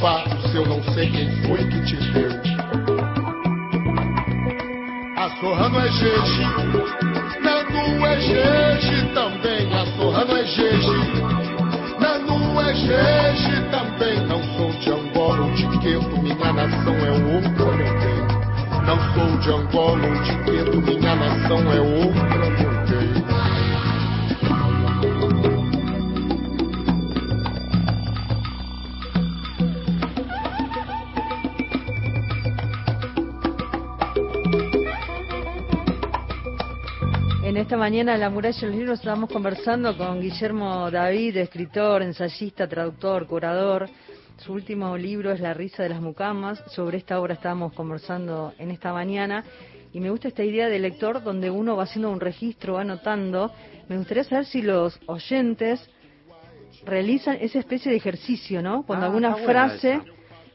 [0.00, 2.30] É de Fá, o seu não sei quem foi que te deu.
[5.16, 6.42] A zorra não é jeje,
[7.42, 9.72] Nanu é jeje também.
[9.74, 10.88] A zorra não é jeje,
[12.00, 14.26] Nanu é jeje também.
[14.26, 18.20] Não sou de Angola de Queto, minha nação é outra, meu bem.
[18.86, 19.79] Não sou de Angola
[37.70, 42.66] esta mañana en la muralla de los libros estamos conversando con Guillermo David, escritor, ensayista,
[42.66, 43.88] traductor, curador.
[44.38, 46.60] Su último libro es La risa de las mucamas.
[46.72, 49.44] Sobre esta obra estábamos conversando en esta mañana.
[49.92, 53.52] Y me gusta esta idea del lector donde uno va haciendo un registro, va anotando.
[53.88, 55.88] Me gustaría saber si los oyentes
[56.84, 58.82] realizan esa especie de ejercicio, ¿no?
[58.82, 60.04] Cuando Ah, alguna frase, esa.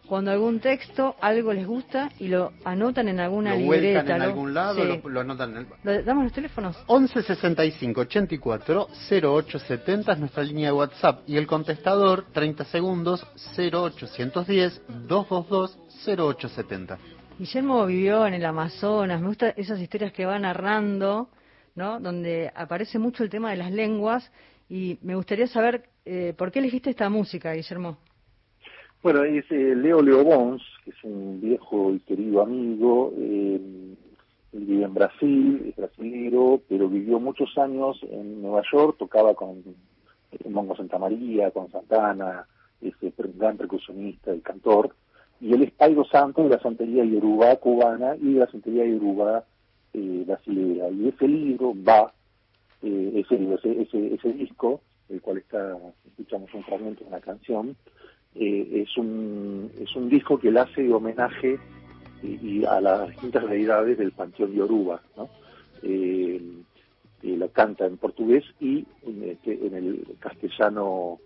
[0.08, 4.00] Cuando algún texto, algo les gusta y lo anotan en alguna lo libreta.
[4.02, 5.02] vuelcan en lo- algún lado, Sí.
[5.04, 5.68] lo, lo anotan en el...
[5.84, 6.78] Lo- ¿Damos los teléfonos?
[6.88, 13.26] 11 65 84 0870 es nuestra línea de WhatsApp y el contestador 30 segundos
[13.58, 16.98] 0810 222 0870.
[17.38, 21.30] Guillermo vivió en el Amazonas, me gustan esas historias que va narrando,
[21.76, 22.00] ¿no?
[22.00, 24.32] Donde aparece mucho el tema de las lenguas
[24.70, 27.98] y me gustaría saber eh, por qué elegiste esta música, Guillermo.
[29.06, 33.13] Bueno, es eh, Leo Leo Bons, que es un viejo y querido amigo.
[33.15, 33.62] eh,
[34.52, 39.63] él vive en Brasil, es brasilero, pero vivió muchos años en Nueva York, tocaba con
[40.50, 42.48] Mongo Santa María, con Santana,
[42.82, 44.96] es eh, gran percusionista y cantor.
[45.39, 49.44] Y él es Paido Santo de la santería yoruba cubana y de la santería yoruba
[49.94, 50.89] eh, brasilera.
[50.89, 52.12] Y ese libro va,
[52.82, 57.76] ese, ese, ese disco, el cual está, escuchamos un fragmento de una canción,
[58.36, 61.60] eh, es un es un disco que le hace homenaje
[62.24, 65.30] y, a las distintas deidades del panteón yoruba, ¿no?
[65.84, 66.41] Eh,
[67.24, 71.19] eh, la canta en portugués y en, este, el castellano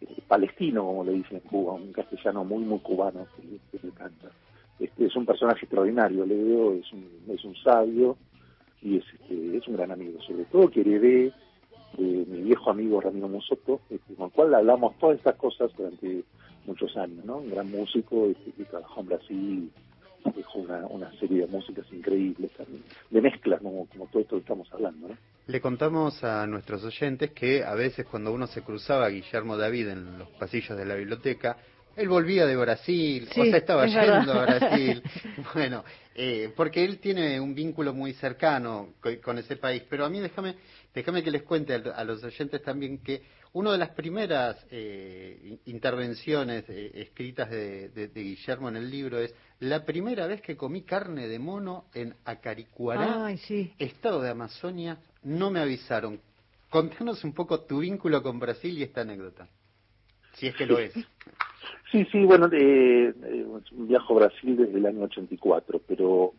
[0.00, 3.92] eh, palestino, como le dicen en Cuba, un castellano muy muy cubano que, que le
[3.92, 4.30] canta.
[4.78, 8.16] Este es un personaje extraordinario, Leo, es un, es un sabio
[8.82, 11.32] y es, este, es un gran amigo, sobre todo que heredé
[11.96, 16.24] de mi viejo amigo Ramiro Mosoto, este, con el cual hablamos todas estas cosas durante
[16.66, 17.38] muchos años, ¿no?
[17.38, 19.70] Un gran músico este, que trabajó en Brasil,
[20.36, 24.40] dejó una, una serie de músicas increíbles también, de mezclas, como, como todo esto que
[24.40, 25.16] estamos hablando, ¿no?
[25.46, 29.88] Le contamos a nuestros oyentes que a veces cuando uno se cruzaba a Guillermo David
[29.88, 31.58] en los pasillos de la biblioteca,
[31.96, 34.46] él volvía de Brasil, Sí, o sea, estaba es yendo a.
[34.46, 35.02] Brasil.
[35.54, 39.82] Bueno, eh, porque él tiene un vínculo muy cercano co- con ese país.
[39.90, 40.54] Pero a mí déjame,
[40.94, 45.60] déjame que les cuente a, los oyentes también que una de las primeras eh, in-
[45.66, 50.56] intervenciones eh, escritas de, de- de Guillermo en el libro es la primera vez que
[50.56, 53.72] comí carne de mono en Acaricuará, Ay, sí.
[53.78, 56.20] estado de Amazonia, no me avisaron.
[56.70, 59.48] Contanos un poco tu vínculo con Brasil y esta anécdota,
[60.34, 60.92] si es que lo es.
[61.92, 66.34] Sí, sí, bueno, eh, eh, viajo a Brasil desde el año 84, pero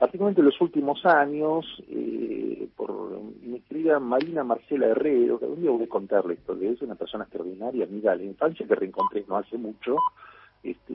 [0.00, 5.70] particularmente en los últimos años, eh, por mi querida Marina Marcela Herrero, que algún día
[5.70, 9.26] voy a contarle esto, que es una persona extraordinaria, amiga de la infancia que reencontré
[9.28, 9.98] no hace mucho,
[10.62, 10.94] este,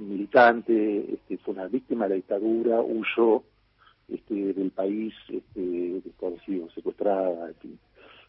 [0.00, 3.42] militante, este, fue una víctima de la dictadura, huyó
[4.08, 6.00] este, del país, este,
[6.76, 7.50] secuestrada.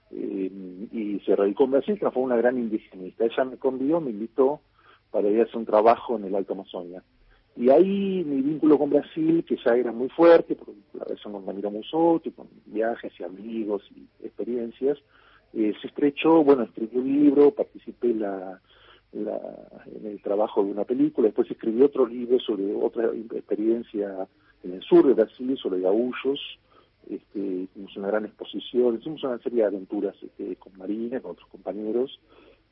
[0.09, 0.51] Eh,
[0.91, 3.25] y se radicó en Brasil, que fue una gran indigenista.
[3.25, 4.59] Ella me convidó, me invitó
[5.11, 7.03] para ir a hacer un trabajo en el Alto Amazonia.
[7.57, 11.45] Y ahí mi vínculo con Brasil, que ya era muy fuerte, por la relación con
[11.45, 14.97] Ramiro Musotti, con viajes y amigos y experiencias,
[15.53, 18.59] eh, se estrechó, bueno, escribí un libro, participé la,
[19.13, 24.27] la- en el trabajo de una película, después escribí otro libro sobre otra experiencia
[24.63, 26.59] en el sur de Brasil, sobre gaullos,
[27.09, 31.47] este, hicimos una gran exposición, hicimos una serie de aventuras este, con Marina, con otros
[31.49, 32.19] compañeros,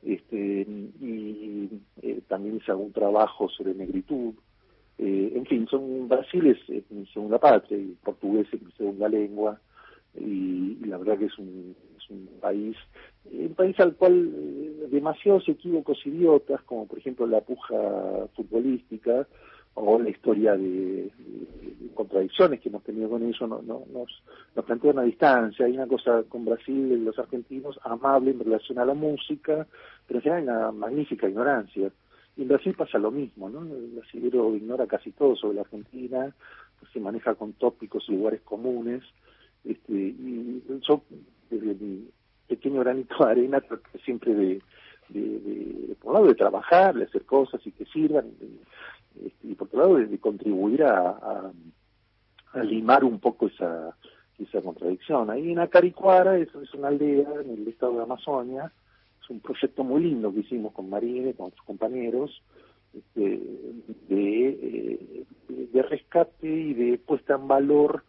[0.02, 0.66] este,
[1.00, 1.70] y
[2.02, 4.34] eh, también hice algún trabajo sobre negritud.
[4.98, 9.60] Eh, en fin, son Brasil es, mi segunda patria y portugués es mi segunda lengua
[10.14, 12.76] y, la verdad que es un, es un país,
[13.32, 17.74] eh, un país al cual eh, demasiados equívocos idiotas, como por ejemplo la puja
[18.36, 19.26] futbolística
[19.74, 21.10] o la historia de,
[21.94, 24.22] contradicciones que hemos tenido con eso, no, no- nos,
[24.54, 25.66] nos plantea una distancia.
[25.66, 29.66] Hay una cosa con Brasil, los argentinos, amable en relación a la música,
[30.06, 31.90] pero en general hay una magnífica ignorancia.
[32.36, 33.62] Y en Brasil pasa lo mismo, ¿no?
[33.62, 36.34] El brasilero ignora casi todo sobre la Argentina,
[36.92, 39.02] se maneja con tópicos y lugares comunes.
[39.64, 41.02] Este, y yo,
[41.50, 43.62] desde mi granito de arena
[44.04, 44.62] siempre de,
[45.08, 48.26] de, por un lado, de trabajar, de hacer cosas y que sirvan,
[49.24, 51.52] este, y por otro lado, de, contribuir a, a,
[52.52, 53.96] a, limar un poco esa,
[54.38, 55.30] esa contradicción.
[55.30, 58.72] Ahí en Acaricuara, es, es una aldea en el estado de Amazonia,
[59.24, 62.42] es un proyecto muy lindo que hicimos con Marine, con otros compañeros,
[62.92, 63.40] este,
[64.08, 65.24] de,
[65.72, 68.04] eh, rescate y de puesta en valor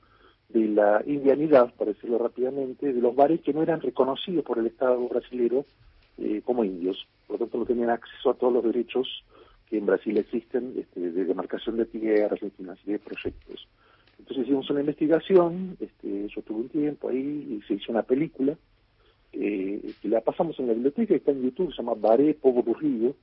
[0.49, 4.67] de la indianidad, para decirlo rápidamente, de los bares que no eran reconocidos por el
[4.67, 5.65] Estado brasileño
[6.17, 7.07] eh, como indios.
[7.27, 9.23] Por lo tanto, no tenían acceso a todos los derechos
[9.69, 13.67] que en Brasil existen este, de demarcación de tierras, y de proyectos.
[14.19, 18.55] Entonces hicimos una investigación, este, yo tuve un tiempo ahí y se hizo una película
[19.37, 22.73] eh, que la pasamos en la biblioteca, está en YouTube, se llama Baré Povo do
[22.73, 23.15] Río.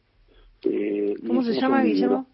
[0.65, 2.27] Eh, ¿Cómo se llama, Guillermo?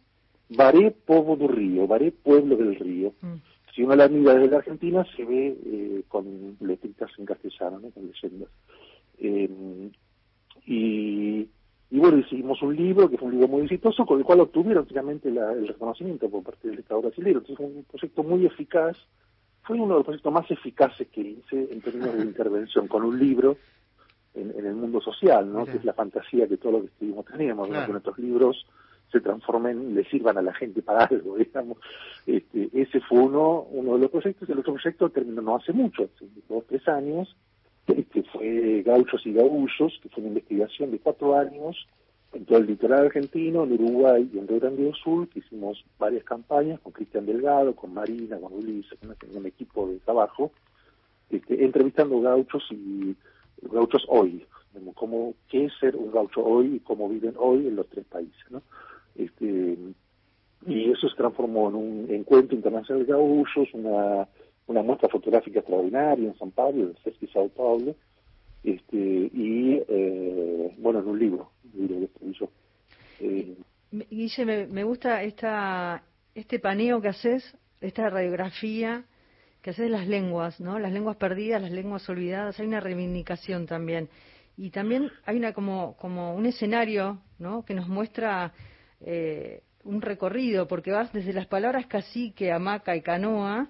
[0.51, 3.15] Baré Povo do Río, Baré Pueblo del Río.
[3.21, 3.35] Mm.
[3.75, 7.91] Si uno la mira desde la Argentina, se ve eh, con letritas en castellano, ¿no?
[7.91, 8.49] con leyendas.
[9.19, 9.91] Eh,
[10.67, 11.49] y,
[11.91, 14.87] y, bueno, hicimos un libro, que fue un libro muy exitoso, con el cual obtuvieron
[14.87, 17.39] finalmente el reconocimiento por parte del Estado brasileño.
[17.39, 18.97] Entonces fue un proyecto muy eficaz,
[19.69, 23.19] fue uno de los proyectos más eficaces que hice en términos de intervención con un
[23.19, 23.59] libro
[24.35, 25.67] en, en el mundo social, ¿no?
[25.67, 27.83] que es la fantasía que todos los que escribimos teníamos, claro.
[27.83, 27.87] ¿no?
[27.87, 28.67] que nuestros libros
[29.13, 31.77] se transformen, le sirvan a la gente para algo, digamos.
[32.27, 36.05] Este, ese fue uno, uno de los proyectos, el otro proyecto terminó no hace mucho,
[36.05, 37.37] hace dos, tres años,
[37.87, 41.87] que fue Gauchos y Gaullos, que fue una investigación de cuatro años
[42.33, 45.85] en todo el litoral argentino, en Uruguay y en Río Grande do Sur, que hicimos
[45.99, 50.53] varias campañas con Cristian Delgado, con Marina, con Ulises, con un equipo de trabajo,
[51.31, 53.17] este, entrevistando gauchos y
[53.63, 54.45] gauchos hoy,
[54.95, 58.51] como qué es ser un gaucho hoy y cómo viven hoy en los tres países,
[58.51, 58.63] ¿no?
[59.17, 59.77] Este,
[60.67, 64.29] y eso se transformó en un encuentro internacional de gaullos, una,
[64.67, 67.95] una muestra fotográfica extraordinaria en San Pablo, en Sesqui Sao Paulo,
[68.63, 71.51] este, y eh, bueno, en un libro.
[73.21, 73.57] Eh,
[73.91, 76.03] Guille, me, me gusta esta,
[76.35, 79.05] este paneo que haces, esta radiografía
[79.63, 80.79] que haces de las lenguas, ¿no?
[80.79, 84.09] Las lenguas perdidas, las lenguas olvidadas, hay una reivindicación también.
[84.57, 87.65] Y también hay una como, como un escenario, ¿no?
[87.65, 88.53] Que nos muestra
[89.01, 93.69] eh, un recorrido, porque vas desde las palabras cacique, hamaca y canoa,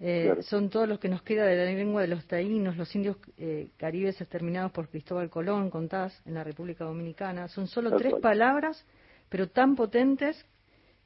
[0.00, 0.42] eh, claro.
[0.42, 3.68] son todos los que nos queda de la lengua de los taínos, los indios eh,
[3.76, 7.48] caribes exterminados por Cristóbal Colón, contás, en la República Dominicana.
[7.48, 8.84] Son solo tres palabras,
[9.28, 10.44] pero tan potentes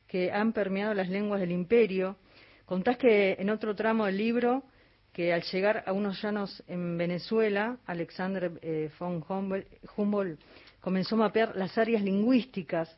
[0.06, 2.16] que han permeado las lenguas del imperio.
[2.64, 4.64] Contás que en otro tramo del libro,
[5.12, 9.24] que al llegar a unos llanos en Venezuela, Alexander eh, von
[9.96, 10.40] Humboldt
[10.80, 12.94] comenzó a mapear las áreas lingüísticas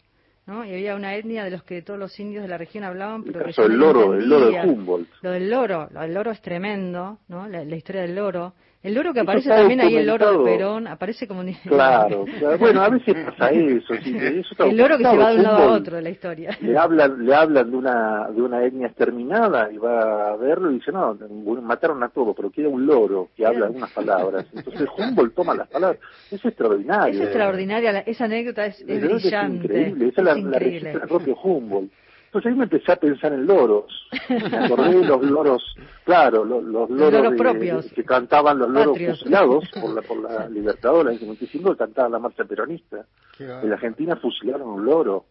[0.47, 0.65] ¿no?
[0.65, 3.47] Y había una etnia de los que todos los indios de la región hablaban, pero
[3.47, 5.09] el que el loro, el loro de Humboldt.
[5.23, 7.47] Lo del loro, lo del loro es tremendo, ¿no?
[7.49, 8.55] La, la historia del loro.
[8.83, 11.43] El loro que aparece también ahí, el loro de Perón, aparece como...
[11.67, 12.59] Claro, claro.
[12.59, 13.95] bueno, a veces pasa eso.
[14.03, 16.57] Sí, eso el loro que se va de un lado a otro de la historia.
[16.63, 20.75] Le hablan, le hablan de una de una etnia exterminada y va a verlo y
[20.77, 21.15] dice, no,
[21.61, 24.47] mataron a todos, pero queda un loro que habla algunas palabras.
[24.55, 26.01] Entonces Humboldt toma las palabras.
[26.31, 27.21] Es extraordinario.
[27.21, 29.57] Es extraordinaria, esa anécdota es, es brillante.
[29.59, 30.93] Es increíble, esa es la, increíble.
[30.95, 31.93] la, la propio Humboldt.
[32.31, 34.09] Entonces ahí me empecé a pensar en loros.
[34.29, 37.93] Me acordé de los loros, claro, los, los loros, loros de, propios.
[37.93, 39.19] que cantaban los loros Patrios.
[39.19, 43.05] fusilados por la, por la Libertadora en el 55, que cantaban la marcha peronista.
[43.41, 45.25] En la Argentina fusilaron un loro.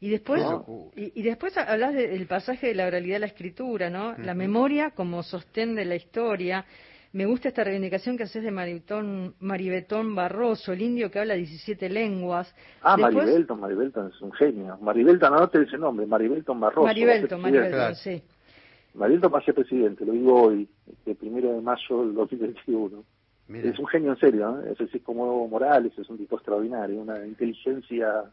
[0.00, 0.90] Y después, no.
[0.96, 4.08] y, y, después hablas del pasaje de la oralidad de la escritura, ¿no?
[4.08, 4.24] Uh -huh.
[4.24, 6.64] La memoria como sostén de la historia.
[7.12, 11.90] Me gusta esta reivindicación que haces de Maribetón, Maribetón Barroso, el indio que habla 17
[11.90, 12.54] lenguas.
[12.80, 13.16] Ah, Después...
[13.16, 14.78] Maribelton, Maribelton es un genio.
[14.80, 16.86] Maribelton, no te dice nombre, Maribelton Barroso.
[16.86, 17.94] Maribelton, Maribelton, claro.
[17.96, 18.22] sí.
[18.94, 20.68] Maribelton va a ser presidente, lo digo hoy,
[21.04, 23.04] el primero de mayo del 2021.
[23.48, 23.70] Mira.
[23.70, 24.72] Es un genio en serio, ¿eh?
[24.72, 28.24] es decir, como Morales, es un tipo extraordinario, una inteligencia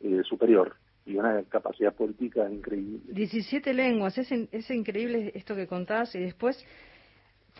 [0.00, 3.00] eh, superior y una capacidad política increíble.
[3.08, 6.64] 17 lenguas, es, es increíble esto que contás y después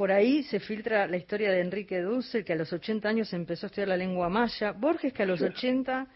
[0.01, 3.66] por ahí se filtra la historia de Enrique Dussel, que a los 80 años empezó
[3.66, 5.44] a estudiar la lengua maya, Borges, que a los sí.
[5.44, 6.07] 80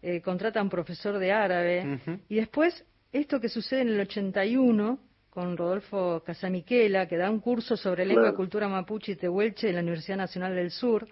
[0.00, 2.20] eh, contrata a un profesor de árabe, uh -huh.
[2.30, 2.82] y después
[3.12, 8.30] esto que sucede en el 81 con Rodolfo Casamiquela, que da un curso sobre lengua
[8.30, 11.06] y cultura mapuche y tehuelche en la Universidad Nacional del Sur,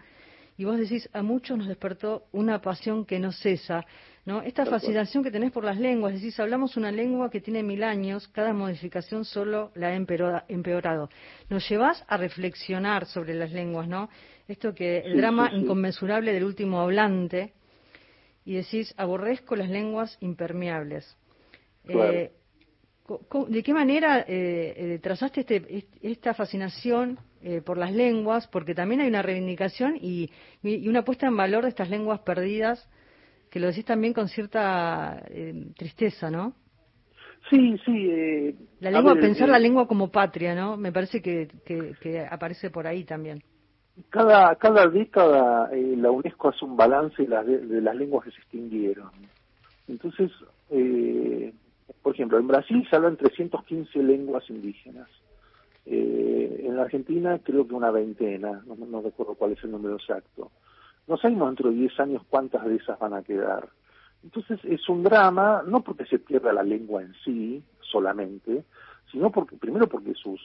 [0.57, 3.85] y vos decís, a muchos nos despertó una pasión que no cesa,
[4.25, 4.41] ¿no?
[4.43, 8.29] Esta fascinación que tenés por las lenguas, decís, hablamos una lengua que tiene mil años,
[8.29, 11.11] cada modificación solo la ha empeorado.
[11.49, 14.09] Nos llevas a reflexionar sobre las lenguas, ¿no?
[14.47, 17.53] Esto que el drama inconmensurable del último hablante,
[18.45, 21.17] y decís, aborrezco las lenguas impermeables.
[21.85, 22.13] Claro.
[22.13, 22.33] Eh,
[23.49, 24.25] ¿De qué manera eh,
[24.77, 30.30] eh, trazaste este, esta fascinación eh, por las lenguas, porque también hay una reivindicación y,
[30.62, 32.88] y, una puesta en valor de estas lenguas perdidas,
[33.51, 36.55] que lo decís también con cierta eh, tristeza, ¿no?
[37.51, 38.09] Sí, sí.
[38.11, 40.78] Eh, la lengua, pensar la lengua como patria, ¿no?
[40.78, 43.42] Me parece que, que, aparece por ahí también.
[44.09, 48.38] Cada, cada década la UNESCO hace un balance de las, de, las lenguas que se
[48.38, 49.11] extinguieron.
[49.86, 50.30] Entonces,
[52.03, 55.11] por ejemplo, en Brasil se hablan 315 lenguas indígenas.
[55.87, 60.51] Eh, en la Argentina creo que una veintena, no, recuerdo cuál es el número exacto.
[61.07, 63.68] No sabemos dentro de 10 años cuántas de esas van a quedar.
[64.22, 68.64] Entonces es un drama, no porque se pierda la lengua en sí solamente,
[69.12, 70.41] sino porque primero porque sus,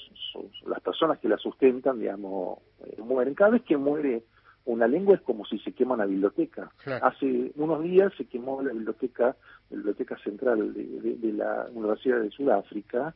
[0.67, 3.33] las personas que la sustentan, digamos, eh, mueren.
[3.33, 4.23] Cada vez que muere
[4.65, 6.69] una lengua es como si se quema una biblioteca.
[7.01, 9.35] Hace unos días se quemó la biblioteca,
[9.69, 13.15] la biblioteca central de la Universidad de Sudáfrica,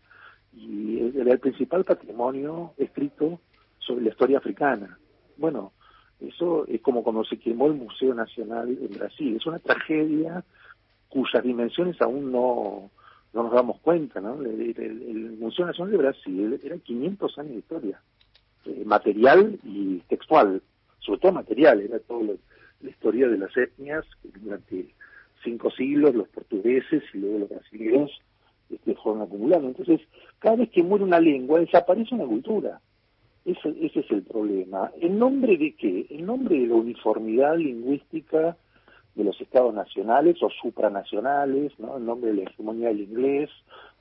[0.55, 3.39] y era el principal patrimonio escrito
[3.79, 4.97] sobre la historia africana.
[5.37, 5.73] Bueno,
[6.19, 9.35] eso es como cuando se quemó el Museo Nacional en Brasil.
[9.35, 10.43] Es una tragedia
[11.09, 12.89] cuyas dimensiones aún no,
[13.33, 14.41] no nos damos cuenta, ¿no?
[14.41, 18.01] El, Museo Nacional de Brasil era 500 años de historia,
[18.65, 20.61] eh, material y textual,
[20.99, 22.33] sobre todo material, era toda
[22.81, 24.87] la historia de las etnias durante
[25.43, 28.11] cinco siglos, los portugueses y luego los brasileños
[28.83, 29.67] que fueron acumulando.
[29.67, 30.01] Entonces,
[30.39, 32.79] cada vez que muere una lengua, desaparece una cultura.
[33.45, 34.91] Ese, ese es el problema.
[35.01, 36.07] ¿En nombre de qué?
[36.09, 38.55] En nombre de la uniformidad lingüística
[39.15, 41.97] de los estados nacionales o supranacionales, ¿no?
[41.97, 43.49] En nombre de la hegemonía del inglés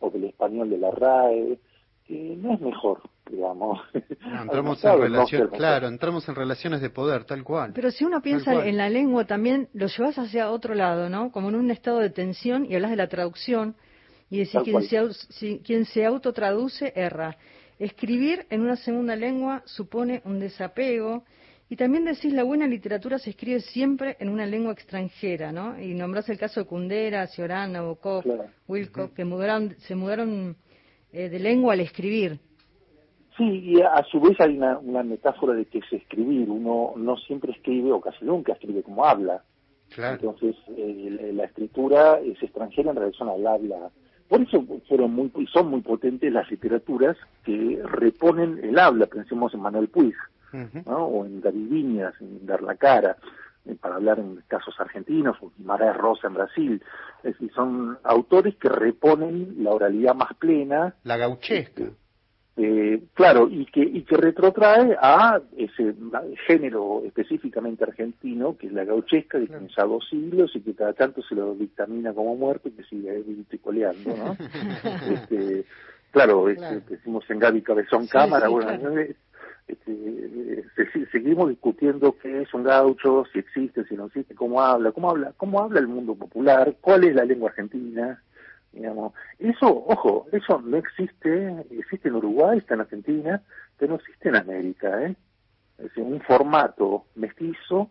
[0.00, 1.58] o del español de la RAE,
[2.06, 3.00] que no es mejor,
[3.30, 3.80] digamos.
[4.42, 7.72] entramos en relación, claro, entramos en relaciones de poder, tal cual.
[7.74, 11.30] Pero si uno piensa en la lengua también lo llevas hacia otro lado, ¿no?
[11.30, 13.76] Como en un estado de tensión y hablas de la traducción
[14.32, 17.36] y decir, quien se, quien se autotraduce erra.
[17.78, 21.24] Escribir en una segunda lengua supone un desapego.
[21.68, 25.78] Y también decís, la buena literatura se escribe siempre en una lengua extranjera, ¿no?
[25.78, 28.24] Y nombrás el caso de Kundera, Ciorán, Nabokov,
[28.68, 30.56] Wilcock, que mudaron, se mudaron
[31.12, 32.38] eh, de lengua al escribir.
[33.36, 36.48] Sí, y a, su vez hay una, metáfora de que es escribir.
[36.48, 39.44] Uno no siempre escribe, o casi nunca escribe como habla.
[39.94, 43.90] Entonces, eh, la, escritura es extranjera en relación al habla
[44.32, 49.60] por eso fueron muy, son muy potentes las literaturas que reponen el habla, pensemos en
[49.60, 50.14] Manuel Puig,
[50.86, 53.18] o en David Viñas, en Dar la Cara,
[53.66, 56.82] eh, para hablar en casos argentinos, o Guimaraes Rosa en Brasil.
[57.22, 60.94] Es decir, son autores que reponen la oralidad más plena.
[61.04, 61.82] La gauchesca.
[61.82, 61.94] Este,
[62.55, 65.94] eh, claro, y que, y que retrotrae a ese
[66.46, 70.92] género específicamente argentino, que es la gauchesca, que tiene ya dos siglos y que cada
[70.92, 74.36] tanto se lo dictamina como muerto y que sigue viticoleando, ¿no?
[75.14, 75.64] este,
[76.11, 78.76] claro, este, decimos en Gaby Cabezón Cámara, bueno,
[79.66, 80.64] este,
[81.11, 85.32] seguimos discutiendo qué es un gaucho, si existe, si no existe, cómo habla, cómo habla,
[85.38, 88.22] cómo habla el mundo popular, cuál es la lengua argentina,
[88.72, 89.12] Digamos.
[89.38, 93.42] Eso, ojo, eso no existe, existe en Uruguay, está en Argentina,
[93.76, 95.02] pero no existe en América.
[95.04, 95.14] ¿eh?
[95.78, 97.90] Es un formato mestizo,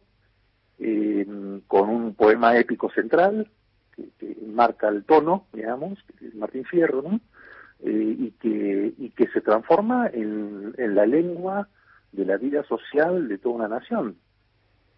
[0.79, 1.25] eh,
[1.67, 3.47] con un poema épico central,
[3.95, 5.99] que, marca el tono, digamos,
[6.33, 7.19] Martín Fierro, ¿no?
[7.83, 11.67] Eh, y, que, y que se transforma en, en la lengua
[12.11, 14.17] de la vida social de toda una nación.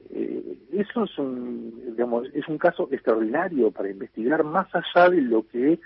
[0.09, 5.47] Eh, eso es un, digamos, es un caso extraordinario para investigar más allá de lo
[5.47, 5.79] que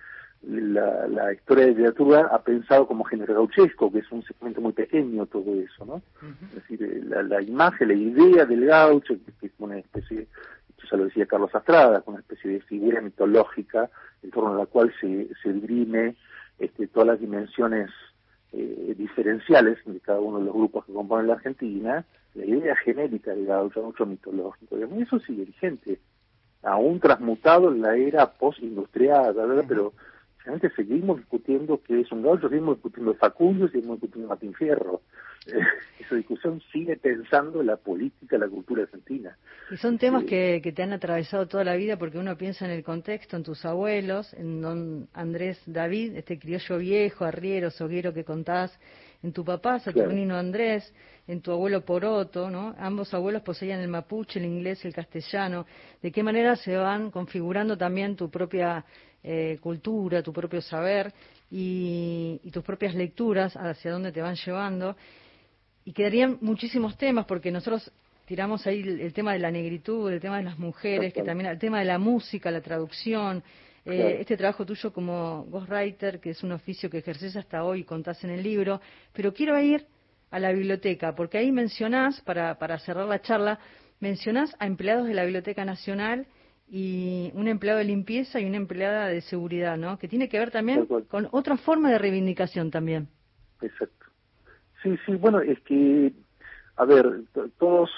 [0.44, 5.26] la, historia de literatura ha pensado como género gauchesco, que es un segmento muy pequeño
[5.26, 6.02] todo eso, ¿no?
[6.50, 10.28] Es decir, eh, la, imagen, la idea del gaucho, que es una especie,
[10.90, 13.90] ya lo decía Carlos Astrada, una especie de figura mitológica
[14.24, 16.16] en torno a la cual se, se dirime
[16.60, 17.90] este, todas las dimensiones
[18.54, 22.06] eh, diferenciales de cada uno de los grupos que componen la Argentina,
[22.38, 26.00] la idea genérica del gaucho mitológico, y eso sigue vigente,
[26.64, 29.36] aún transmutado en la era post-industrial,
[29.68, 29.94] pero
[30.44, 35.02] realmente seguimos discutiendo qué es un gaucho, seguimos discutiendo Facundo, seguimos discutiendo Martín Fierro.
[36.00, 39.38] esa discusión sigue pensando la política, la cultura argentina.
[39.72, 42.72] Y son temas que, que te han atravesado toda la vida porque uno piensa en
[42.72, 48.24] el contexto, en tus abuelos, en don Andrés David, este criollo viejo, arriero, soguero que
[48.24, 48.78] contás,
[49.24, 50.94] en tu papá, Saturnino Andrés,
[51.28, 52.76] en tu abuelo Poroto, ¿no?
[52.78, 55.66] Ambos abuelos poseían el mapuche, el inglés, el castellano.
[56.02, 58.86] ¿De qué manera se van configurando también tu propia
[59.24, 61.12] eh, cultura, tu propio saber
[61.50, 64.96] y, tus propias lecturas hacia dónde te van llevando?
[65.84, 67.92] Y quedarían muchísimos temas porque nosotros
[68.26, 71.60] tiramos ahí el, tema de la negritud, el tema de las mujeres, que también el
[71.60, 73.44] tema de la música, la traducción,
[73.88, 78.24] eh, este trabajo tuyo como ghostwriter, que es un oficio que ejerces hasta hoy, contás
[78.24, 78.82] en el libro,
[79.14, 79.86] pero quiero ir
[80.30, 83.60] a la biblioteca, porque ahí mencionás, para, para cerrar la charla,
[84.00, 86.28] mencionás a empleados de la Biblioteca Nacional
[86.70, 89.98] y un empleado de limpieza y una empleada de seguridad, ¿no?
[89.98, 93.08] Que tiene que ver también con otra forma de reivindicación también.
[93.62, 94.06] Exacto.
[94.84, 96.12] Sí, sí, bueno, es que,
[96.76, 97.22] a ver,
[97.58, 97.90] todos,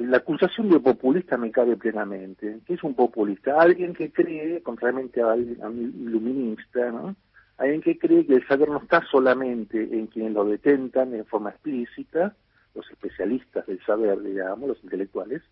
[0.00, 2.58] la acusación de populista me cabe plenamente.
[2.66, 3.60] ¿Qué es un populista?
[3.60, 7.16] Alguien que cree, contrariamente a, un iluminista, ¿no?
[7.58, 11.50] Alguien que cree que el saber no está solamente en quienes lo detentan en forma
[11.50, 12.34] explícita,
[12.74, 15.42] los especialistas del saber, digamos, los intelectuales,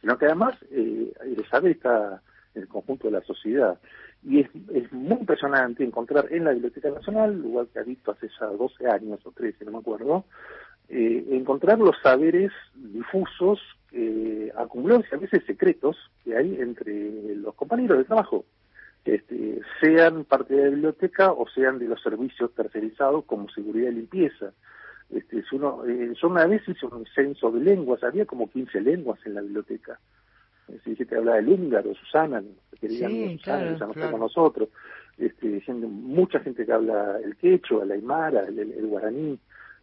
[0.00, 2.22] sino que además eh, el saber está
[2.54, 3.78] en el conjunto de la sociedad.
[4.22, 8.28] Y es, es muy impresionante encontrar en la Biblioteca Nacional, lugar que ha visto hace
[8.38, 10.24] ya 12 años o 13, no me acuerdo,
[10.92, 13.60] eh, encontrar los saberes difusos,
[13.92, 18.44] eh, a veces secretos que hay entre los compañeros de trabajo,
[19.04, 23.94] este, sean parte de la biblioteca o sean de los servicios tercerizados como seguridad y
[23.94, 24.52] limpieza.
[25.10, 29.18] Este, uno, eh, yo una vez hice un censo de lenguas, había como 15 lenguas
[29.24, 29.98] en la biblioteca.
[30.84, 32.42] Si que hablaba el húngaro, Susana,
[32.80, 34.68] querían sí, Susana, claro, con nosotros.
[35.18, 39.38] Este, gente, mucha gente que habla el quechua, el aymara, el, guaraní,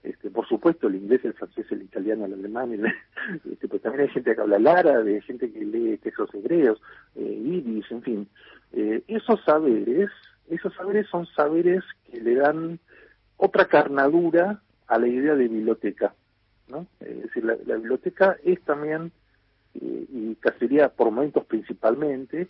[0.10, 2.74] este, por supuesto el inglés, el francés, el italiano, el alemán,
[3.52, 6.82] este, pues también hay gente que habla el árabe, gente que lee textos hebreos,
[7.16, 8.28] eh, en fin.
[8.74, 10.10] Eh, esos saberes,
[10.50, 12.80] esos saberes son saberes que le dan
[13.38, 16.14] otra carnadura a la idea de biblioteca.
[16.70, 16.88] ¿no?
[17.00, 19.12] Es decir, la, biblioteca es también,
[19.76, 22.48] eh, y casi sería por momentos principalmente,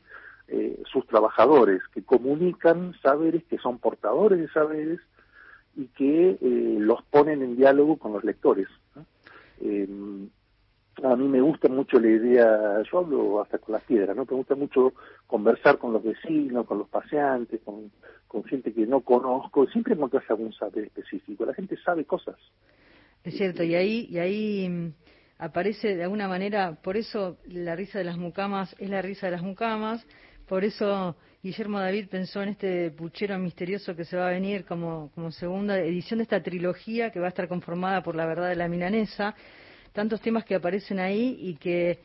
[0.47, 4.99] eh, sus trabajadores que comunican saberes, que son portadores de saberes
[5.77, 8.67] y que eh, los ponen en diálogo con los lectores.
[11.03, 14.25] a mí me gusta mucho la idea, yo hablo hasta con las piedras, ¿no?
[14.25, 14.93] Me gusta mucho
[15.27, 17.91] conversar con los vecinos, con los paseantes, con,
[18.45, 22.35] gente que no conozco, siempre encuentras algún saber específico, la gente sabe cosas.
[23.23, 24.93] Es cierto, y ahí, y ahí mm,
[25.39, 29.31] aparece de alguna manera, por eso la risa de las mucamas es la risa de
[29.31, 30.05] las mucamas,
[30.47, 35.11] por eso Guillermo David pensó en este puchero misterioso que se va a venir como,
[35.13, 38.55] como segunda edición de esta trilogía que va a estar conformada por la verdad de
[38.55, 39.35] la milanesa,
[39.93, 41.99] tantos temas que aparecen ahí y que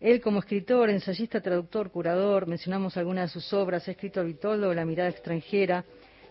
[0.00, 4.86] él como escritor, ensayista, traductor, curador, mencionamos algunas de sus obras, ha escrito Vitoldo, La
[4.86, 5.84] mirada extranjera,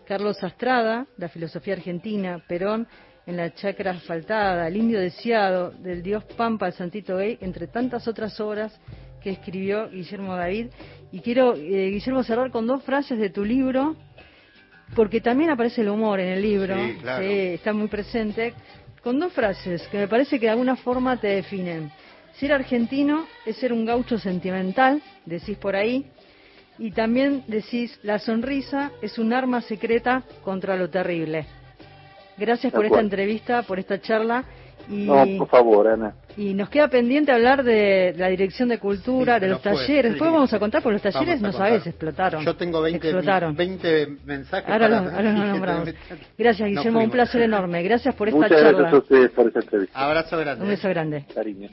[0.04, 2.88] Carlos Astrada, La filosofía argentina, Perón,
[3.24, 8.08] en la chacra asfaltada, El indio deseado, del dios Pampa al Santito Gay, entre tantas
[8.08, 8.80] otras obras
[9.20, 10.68] que escribió Guillermo David.
[11.10, 13.96] Y quiero, eh, Guillermo, cerrar con dos frases de tu libro,
[14.94, 18.54] porque también aparece el humor en el libro, está muy presente,
[19.02, 21.90] con dos frases que me parece que de alguna forma te definen.
[22.34, 26.06] Ser argentino es ser un gaucho sentimental, decís por ahí,
[26.78, 31.46] y también decís, la sonrisa es un arma secreta contra lo terrible.
[32.36, 34.44] Gracias por esta entrevista, por esta charla.
[34.90, 36.14] Y, no, por favor, Ana.
[36.36, 40.12] Y nos queda pendiente hablar de la Dirección de Cultura, de los talleres.
[40.12, 42.44] Después vamos a contar, por los talleres no sabes, explotaron.
[42.44, 44.70] Yo tengo 20, 20 mensajes.
[44.70, 45.00] Ahora, lo,
[45.32, 45.90] nombramos.
[46.36, 47.82] Gracias, Guillermo, un placer enorme.
[47.82, 48.78] Gracias por esta Muchas charla.
[48.78, 49.98] gracias a ustedes por esta entrevista.
[49.98, 50.62] Abrazo grande.
[50.64, 51.24] Un beso grande.
[51.34, 51.68] Cariño,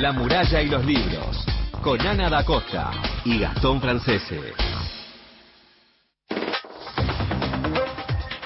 [0.00, 1.46] La muralla y los libros,
[1.82, 2.90] con Ana da Costa
[3.24, 4.40] y Gastón Francese.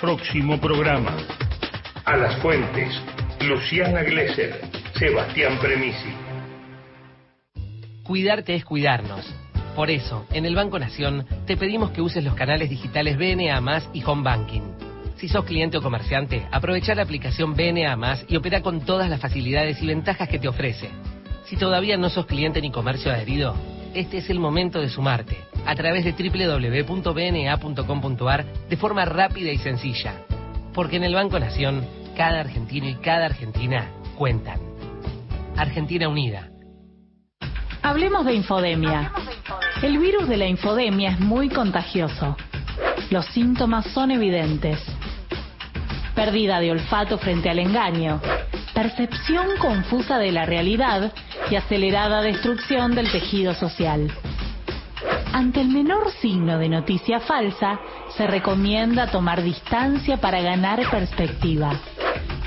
[0.01, 1.17] Próximo programa.
[2.05, 3.03] A las fuentes,
[3.41, 4.61] Luciana Glesser,
[4.95, 6.11] Sebastián Premisi.
[8.05, 9.27] Cuidarte es cuidarnos.
[9.75, 13.91] Por eso, en el Banco Nación te pedimos que uses los canales digitales BNA Más
[13.93, 14.63] y Home Banking.
[15.17, 19.21] Si sos cliente o comerciante, aprovecha la aplicación BNA Más y opera con todas las
[19.21, 20.91] facilidades y ventajas que te ofrece.
[21.47, 23.57] Si todavía no sos cliente ni comercio adherido,
[23.95, 25.37] este es el momento de sumarte
[25.67, 30.15] a través de www.bna.com.ar de forma rápida y sencilla.
[30.73, 31.87] Porque en el Banco Nación,
[32.17, 34.59] cada argentino y cada argentina cuentan.
[35.57, 36.49] Argentina Unida.
[37.83, 39.13] Hablemos de infodemia.
[39.83, 42.37] El virus de la infodemia es muy contagioso.
[43.11, 44.81] Los síntomas son evidentes.
[46.15, 48.21] Pérdida de olfato frente al engaño,
[48.75, 51.13] percepción confusa de la realidad
[51.51, 54.11] y acelerada destrucción del tejido social.
[55.33, 57.79] Ante el menor signo de noticia falsa,
[58.17, 61.73] se recomienda tomar distancia para ganar perspectiva.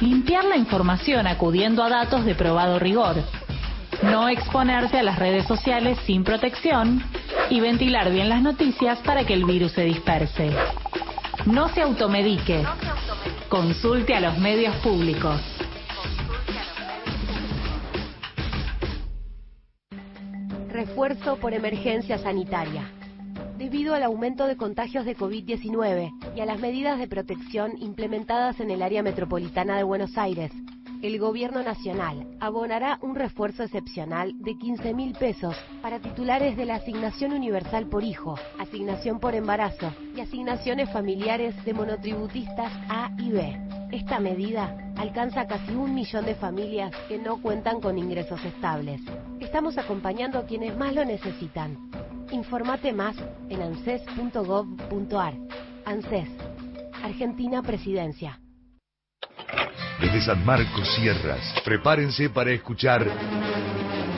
[0.02, 3.18] Limpiar la información acudiendo a datos de probado rigor
[4.04, 7.04] no exponerse a las redes sociales sin protección
[7.50, 10.50] y ventilar bien las noticias para que el virus se disperse.
[11.46, 12.64] No se automedique.
[13.50, 15.40] Consulte a los medios públicos.
[20.92, 22.92] Refuerzo por emergencia sanitaria.
[23.58, 28.72] debido al aumento de contagios de COVID-19 y a las medidas de protección implementadas en
[28.72, 30.52] el área metropolitana de Buenos Aires.
[31.02, 36.76] El Gobierno Nacional abonará un refuerzo excepcional de 15 mil pesos para titulares de la
[36.76, 43.60] Asignación Universal por Hijo, Asignación por Embarazo y asignaciones familiares de monotributistas A y B.
[43.92, 49.02] Esta medida alcanza casi un millón de familias que no cuentan con ingresos estables.
[49.40, 51.90] Estamos acompañando a quienes más lo necesitan.
[52.32, 53.16] Informate más
[53.50, 55.34] en anses.gov.ar.
[55.84, 56.30] ANSES,
[57.04, 58.40] Argentina Presidencia.
[60.02, 63.06] Desde San Marcos Sierras, prepárense para escuchar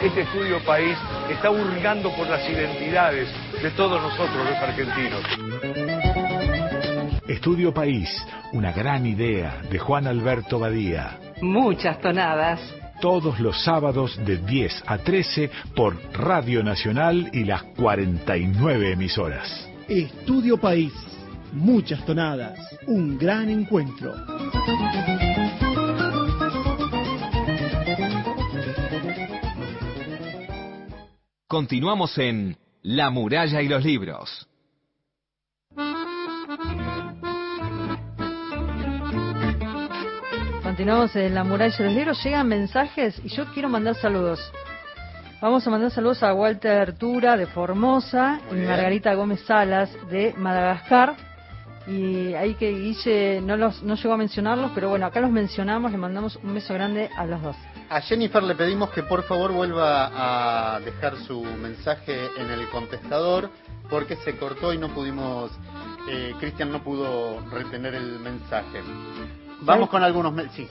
[0.02, 0.98] Este estudio país
[1.30, 3.28] está hurgando por las identidades
[3.62, 5.22] de todos nosotros los argentinos.
[7.28, 8.10] Estudio País,
[8.54, 11.20] una gran idea de Juan Alberto Badía.
[11.42, 12.62] Muchas tonadas.
[13.02, 19.70] Todos los sábados de 10 a 13 por Radio Nacional y las 49 emisoras.
[19.90, 20.94] Estudio País,
[21.52, 22.58] muchas tonadas,
[22.88, 24.14] un gran encuentro.
[31.54, 34.48] Continuamos en La muralla y los libros.
[40.64, 42.24] Continuamos en la muralla de los libros.
[42.24, 44.40] Llegan mensajes y yo quiero mandar saludos.
[45.44, 48.56] Vamos a mandar saludos a Walter Tura de Formosa y.
[48.56, 51.16] Margarita Gómez Salas de Madagascar.
[51.86, 55.92] Y ahí que Guille no, los, no llegó a mencionarlos, pero bueno, acá los mencionamos.
[55.92, 57.56] Le mandamos un beso grande a los dos.
[57.94, 63.52] A Jennifer le pedimos que por favor vuelva a dejar su mensaje en el contestador
[63.88, 65.52] porque se cortó y no pudimos,
[66.10, 68.82] eh, Cristian no pudo retener el mensaje.
[69.62, 70.34] Vamos con algunos...
[70.34, 70.68] me- Sí.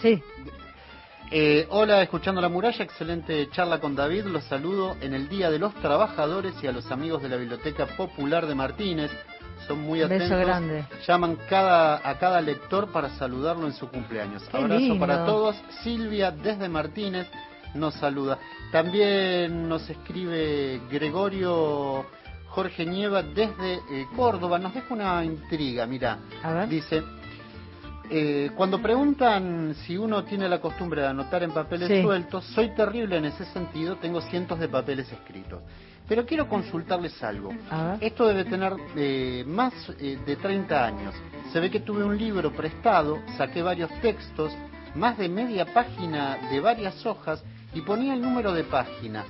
[1.31, 5.61] Eh, hola, escuchando la muralla, excelente charla con David, los saludo en el Día de
[5.61, 9.11] los Trabajadores y a los amigos de la Biblioteca Popular de Martínez.
[9.67, 10.39] Son muy Beso atentos.
[10.41, 10.85] grande.
[11.07, 14.43] Llaman cada, a cada lector para saludarlo en su cumpleaños.
[14.51, 14.99] Qué Abrazo lindo.
[14.99, 15.57] para todos.
[15.83, 17.29] Silvia desde Martínez
[17.75, 18.39] nos saluda.
[18.73, 22.05] También nos escribe Gregorio
[22.49, 24.59] Jorge Nieva desde eh, Córdoba.
[24.59, 26.19] Nos deja una intriga, mira.
[26.69, 27.03] Dice,
[28.11, 32.03] eh, cuando preguntan si uno tiene la costumbre de anotar en papeles Sí.
[32.03, 35.63] sueltos, soy terrible en ese sentido, tengo cientos de papeles escritos.
[36.13, 37.55] Pero quiero consultarles algo.
[37.99, 41.15] Esto debe tener eh, más eh, de 30 años.
[41.51, 44.53] Se ve que tuve un libro prestado, saqué varios textos,
[44.95, 47.43] más de media página de varias hojas
[47.73, 49.25] y ponía el número de página.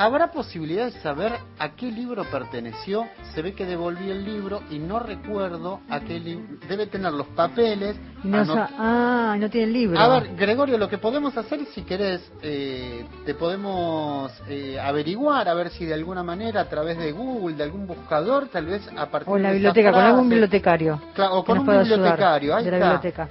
[0.00, 3.08] ¿Habrá posibilidad de saber a qué libro perteneció?
[3.34, 6.44] Se ve que devolví el libro y no recuerdo a qué libro.
[6.68, 7.96] Debe tener los papeles.
[8.22, 9.98] No anot- ah, no tiene libro.
[9.98, 15.54] a ver, Gregorio, lo que podemos hacer, si querés, eh, te podemos eh, averiguar, a
[15.54, 19.06] ver si de alguna manera, a través de Google, de algún buscador, tal vez a
[19.06, 21.00] partir o en la de biblioteca, con algún bibliotecario.
[21.14, 22.88] Claro, o con un ayudar bibliotecario, ahí de la está.
[22.92, 23.28] biblioteca.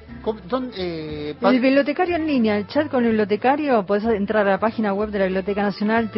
[0.50, 4.60] Don- eh, El bibliotecario en línea, el chat con el bibliotecario, podés entrar a la
[4.60, 6.10] página web de la Biblioteca Nacional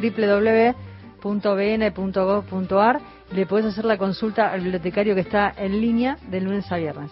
[1.69, 2.99] www.bn.gov.ar
[3.31, 6.77] y le podés hacer la consulta al bibliotecario que está en línea de lunes a
[6.77, 7.11] viernes.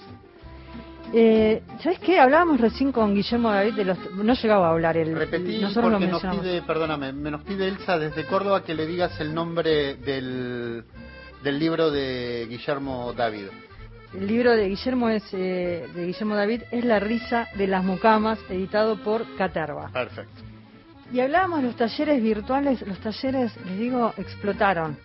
[1.14, 2.20] Eh, ¿Sabes qué?
[2.20, 3.98] Hablábamos recién con Guillermo David de los...
[4.16, 5.16] No llegaba a hablar el...
[5.16, 9.18] Repetí nosotros porque nos pide, perdóname, me nos pide Elsa desde Córdoba que le digas
[9.22, 10.84] el nombre del,
[11.44, 13.46] del libro de Guillermo David.
[14.14, 18.40] El libro de Guillermo es eh, de Guillermo David es La risa de las mucamas,
[18.50, 19.90] editado por Caterva.
[19.92, 20.42] Perfecto.
[21.12, 24.98] Y hablábamos de los talleres virtuales, los talleres, les digo, explotaron.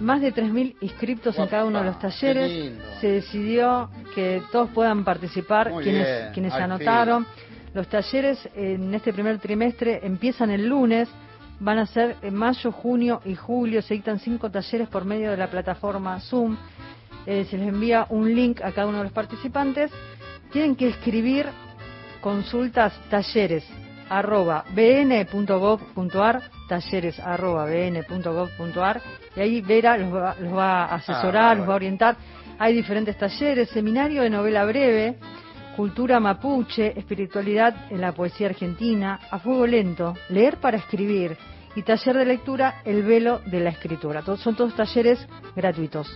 [0.00, 2.72] Más de 3.000 inscriptos en cada uno de los talleres.
[3.00, 7.26] Se decidió que todos puedan participar, Muy quienes, bien, quienes se anotaron.
[7.74, 11.08] Los talleres en este primer trimestre empiezan el lunes,
[11.60, 13.82] van a ser en mayo, junio y julio.
[13.82, 16.56] Se dictan cinco talleres por medio de la plataforma Zoom.
[17.30, 19.90] Eh, se les envía un link a cada uno de los participantes.
[20.50, 21.44] Tienen que escribir
[22.22, 23.68] consultas talleres
[24.08, 29.02] arroba bn.gov.ar talleres arroba bn.gov.ar
[29.36, 32.16] y ahí Vera los va, los va a asesorar, Ah, los va a orientar.
[32.58, 35.18] Hay diferentes talleres, seminario de novela breve,
[35.76, 41.36] cultura mapuche, espiritualidad en la poesía argentina, a fuego lento, leer para escribir
[41.76, 44.22] y taller de lectura El velo de la escritura.
[44.22, 46.08] Todos, son todos talleres gratuitos.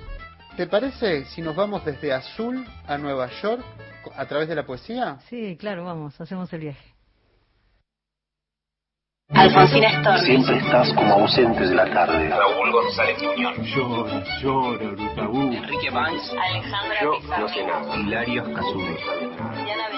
[0.56, 3.64] ¿Te parece si nos vamos desde Azul a Nueva York
[4.14, 5.18] a través de la poesía?
[5.30, 6.91] Sí, claro, vamos, hacemos el viaje.
[9.30, 10.20] Alfonsín Storni.
[10.26, 12.28] Siempre estás como ausente de la tarde.
[12.28, 13.56] Raúl González Muñoz.
[13.74, 15.52] Llora, llora, Urutaú.
[15.52, 16.32] Enrique Banks.
[16.32, 17.40] Alejandra Yo Pizarro.
[17.40, 17.96] no sé nada.
[17.96, 18.96] Hilario Casume.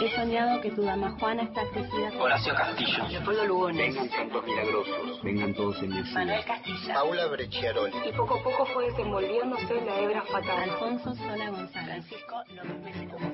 [0.01, 3.09] He soñado que tu dama Juana está crecida Horacio Castillo.
[3.09, 3.95] Leopoldo Lugones.
[3.95, 5.23] Vengan santos milagrosos.
[5.23, 6.15] Vengan todos en mi ayuda.
[6.21, 6.95] Manuel Castilla.
[6.95, 7.93] Paula Brecciaroli.
[8.09, 10.63] Y poco a poco fue desenvolviéndose la hebra fatal.
[10.63, 11.87] Alfonso Sola González.
[12.07, 13.34] Francisco López Mejía.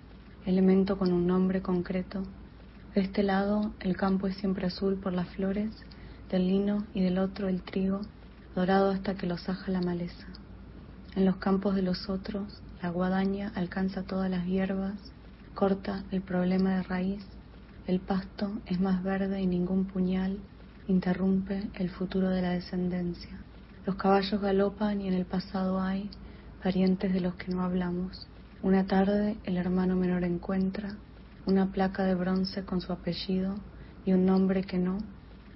[0.45, 2.23] elemento con un nombre concreto.
[2.93, 5.71] De este lado el campo es siempre azul por las flores,
[6.29, 8.01] del lino y del otro el trigo,
[8.55, 10.27] dorado hasta que lo saja la maleza.
[11.15, 14.93] En los campos de los otros, la guadaña alcanza todas las hierbas,
[15.53, 17.23] corta el problema de raíz,
[17.87, 20.39] el pasto es más verde y ningún puñal
[20.87, 23.39] interrumpe el futuro de la descendencia.
[23.85, 26.09] Los caballos galopan y en el pasado hay
[26.61, 28.27] parientes de los que no hablamos.
[28.61, 30.95] Una tarde el hermano menor encuentra
[31.45, 33.55] una placa de bronce con su apellido
[34.05, 34.99] y un nombre que no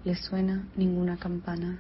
[0.04, 1.80] le suena ninguna campana.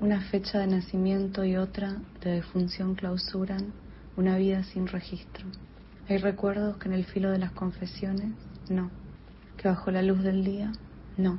[0.00, 3.72] Una fecha de nacimiento y otra de defunción clausuran
[4.16, 5.46] una vida sin registro.
[6.08, 8.32] Hay recuerdos que en el filo de las confesiones,
[8.70, 8.90] no.
[9.58, 10.72] Que bajo la luz del día,
[11.18, 11.38] no.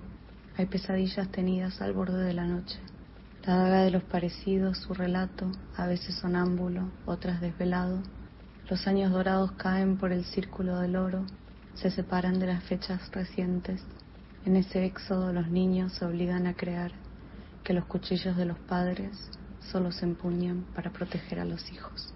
[0.58, 2.78] Hay pesadillas tenidas al borde de la noche.
[3.48, 8.04] La daga de los parecidos, su relato, a veces sonámbulo, otras desvelado.
[8.70, 11.26] Los años dorados caen por el círculo del oro,
[11.74, 13.84] se separan de las fechas recientes.
[14.46, 16.92] En ese éxodo los niños se obligan a crear
[17.64, 19.32] que los cuchillos de los padres
[19.72, 22.14] solo se empuñan para proteger a los hijos.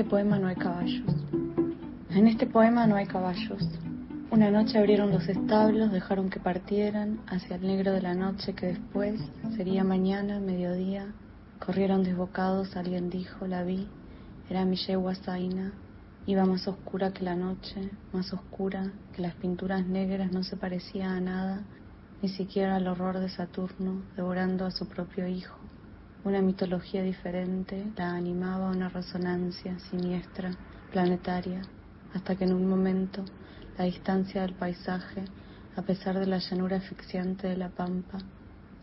[0.00, 1.14] Este poema no hay caballos.
[2.08, 3.68] En este poema no hay caballos.
[4.30, 8.68] Una noche abrieron los establos, dejaron que partieran hacia el negro de la noche que
[8.68, 9.20] después
[9.58, 11.12] sería mañana, mediodía.
[11.58, 13.88] Corrieron desbocados, alguien dijo, la vi,
[14.48, 15.74] era mi yegua Zaina.
[16.24, 21.12] Iba más oscura que la noche, más oscura que las pinturas negras, no se parecía
[21.12, 21.60] a nada,
[22.22, 25.59] ni siquiera al horror de Saturno devorando a su propio hijo.
[26.22, 30.50] Una mitología diferente la animaba una resonancia siniestra,
[30.92, 31.62] planetaria,
[32.14, 33.24] hasta que en un momento
[33.78, 35.24] la distancia del paisaje,
[35.76, 38.18] a pesar de la llanura asfixiante de la pampa,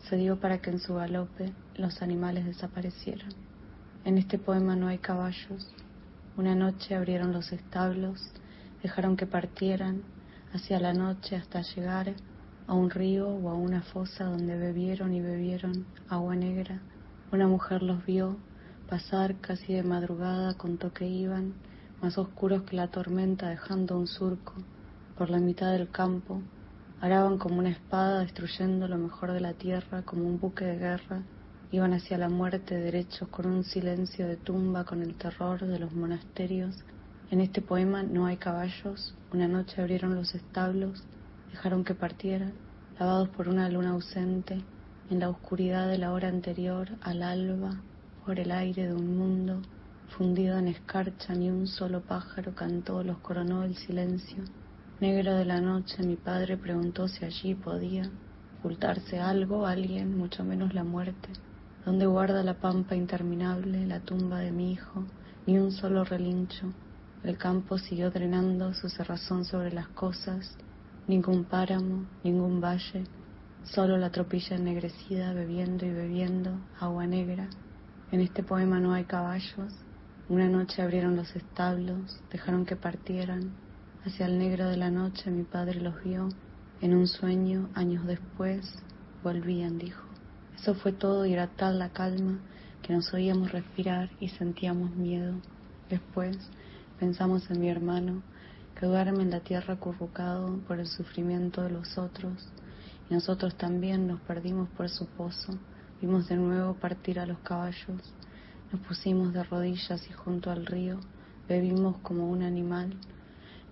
[0.10, 3.30] se dio para que en su galope los animales desaparecieran.
[4.04, 5.72] En este poema no hay caballos.
[6.38, 8.20] Una noche abrieron los establos,
[8.82, 10.02] dejaron que partieran
[10.54, 12.16] hacia la noche hasta llegar
[12.66, 16.82] a un río o a una fosa donde bebieron y bebieron agua negra.
[17.30, 18.38] Una mujer los vio
[18.90, 21.56] pasar casi de madrugada, contó que iban
[22.02, 24.54] más oscuros que la tormenta dejando un surco
[25.18, 26.42] por la mitad del campo,
[27.02, 31.22] araban como una espada destruyendo lo mejor de la tierra como un buque de guerra,
[31.74, 35.92] iban hacia la muerte derechos con un silencio de tumba con el terror de los
[35.92, 36.78] monasterios.
[37.30, 41.04] En este poema no hay caballos, una noche abrieron los establos,
[41.52, 42.54] dejaron que partieran,
[42.98, 44.64] lavados por una luna ausente,
[45.10, 47.82] en la oscuridad de la hora anterior al alba,
[48.26, 49.62] por el aire de un mundo
[50.10, 54.44] fundido en escarcha, ni un solo pájaro cantó, los coronó el silencio.
[55.00, 58.10] Negro de la noche, mi padre preguntó si allí podía
[58.60, 61.30] ocultarse algo, alguien, mucho menos la muerte.
[61.86, 65.06] ¿Dónde guarda la pampa interminable, la tumba de mi hijo?
[65.46, 66.74] Ni un solo relincho.
[67.24, 70.58] El campo siguió drenando su cerrazón sobre las cosas,
[71.08, 73.04] ningún páramo, ningún valle,
[73.74, 77.50] Solo la tropilla ennegrecida bebiendo y bebiendo agua negra.
[78.14, 79.74] En este poema no hay caballos.
[80.30, 83.52] Una noche abrieron los establos, dejaron que partieran.
[84.06, 86.30] Hacia el negro de la noche mi padre los vio.
[86.80, 88.74] En un sueño, años después,
[89.22, 90.06] volvían, dijo.
[90.56, 92.40] Eso fue todo y era tal la calma
[92.82, 95.34] que nos oíamos respirar y sentíamos miedo.
[95.90, 96.38] Después
[97.00, 98.24] pensamos en mi hermano
[98.80, 102.50] que duerme en la tierra acurrucado por el sufrimiento de los otros
[103.10, 105.58] nosotros también nos perdimos por su pozo.
[106.02, 108.14] Vimos de nuevo partir a los caballos.
[108.72, 111.00] Nos pusimos de rodillas y junto al río
[111.48, 112.98] bebimos como un animal.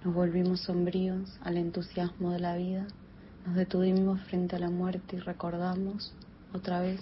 [0.03, 2.87] Nos volvimos sombríos al entusiasmo de la vida.
[3.45, 6.13] Nos detuvimos frente a la muerte y recordamos
[6.53, 7.01] otra vez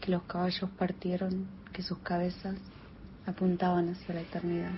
[0.00, 2.56] que los caballos partieron, que sus cabezas
[3.26, 4.72] apuntaban hacia la eternidad.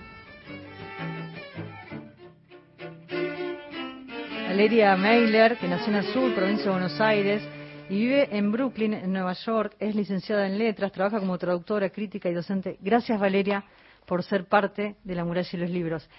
[4.49, 7.47] Valeria Meiler, que nació en Azul, provincia de Buenos Aires,
[7.87, 12.29] y vive en Brooklyn, en Nueva York, es licenciada en letras, trabaja como traductora, crítica
[12.29, 12.79] y docente.
[12.81, 13.63] Gracias Valeria
[14.07, 16.09] por ser parte de La muralla y los libros.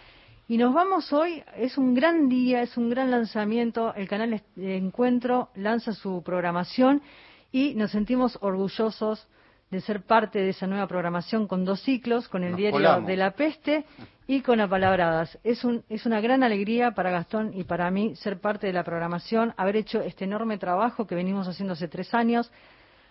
[0.46, 5.48] Y nos vamos hoy, es un gran día, es un gran lanzamiento, el canal Encuentro
[5.56, 7.02] lanza su programación
[7.50, 9.26] y nos sentimos orgullosos
[9.70, 13.30] de ser parte de esa nueva programación con dos ciclos, con el diario de la
[13.32, 13.84] peste
[14.26, 15.38] y con apalabradas.
[15.44, 18.82] Es, un, es una gran alegría para Gastón y para mí ser parte de la
[18.82, 22.50] programación, haber hecho este enorme trabajo que venimos haciendo hace tres años.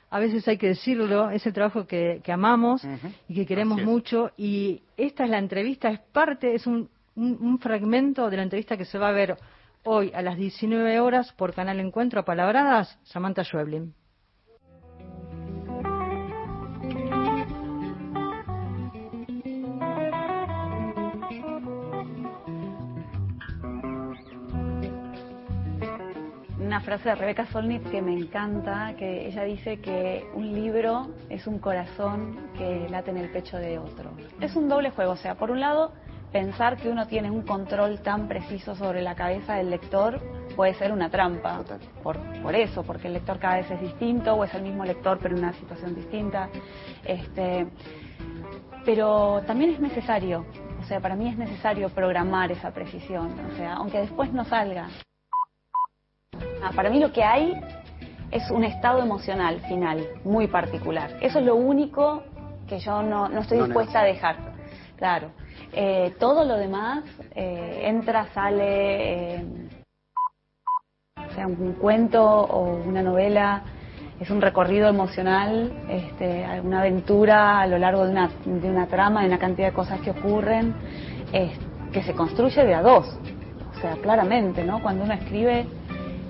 [0.09, 2.85] A veces hay que decirlo, es el trabajo que, amamos
[3.27, 4.31] y que queremos mucho.
[4.35, 8.85] Y esta es la entrevista, es parte, es un, un, fragmento de la entrevista que
[8.85, 9.37] se va a ver
[9.83, 13.93] hoy a las 19 horas por Canal Encuentro Apalabradas, Samantha Schweblin.
[26.69, 31.47] Una frase de Rebeca Solnit que me encanta, que ella dice que un libro es
[31.47, 34.11] un corazón que late en el pecho de otro.
[34.39, 35.93] Es un doble juego, o sea, por un lado,
[36.31, 40.21] pensar que uno tiene un control tan preciso sobre la cabeza del lector
[40.55, 41.63] puede ser una trampa,
[42.03, 45.17] por, por eso, porque el lector cada vez es distinto o es el mismo lector
[45.19, 46.49] pero en una situación distinta.
[47.03, 47.65] Este,
[48.85, 50.45] pero también es necesario,
[50.79, 54.87] o sea, para mí es necesario programar esa precisión, o sea, aunque después no salga.
[56.61, 57.59] Ah, para mí lo que hay
[58.31, 61.17] es un estado emocional final muy particular.
[61.21, 62.23] Eso es lo único
[62.67, 64.35] que yo no, estoy dispuesta a dejar.
[64.97, 65.31] Claro.
[65.71, 67.03] Eh, todo lo demás
[67.33, 69.45] eh, entra, sale, eh,
[71.33, 73.63] sea un cuento o una novela,
[74.19, 79.21] es un recorrido emocional, este, una aventura a lo largo de una, de una trama,
[79.21, 80.75] de una cantidad de cosas que ocurren,
[81.93, 83.17] que se construye de a dos.
[83.77, 84.81] O sea, claramente, ¿no?
[84.81, 85.65] Cuando uno escribe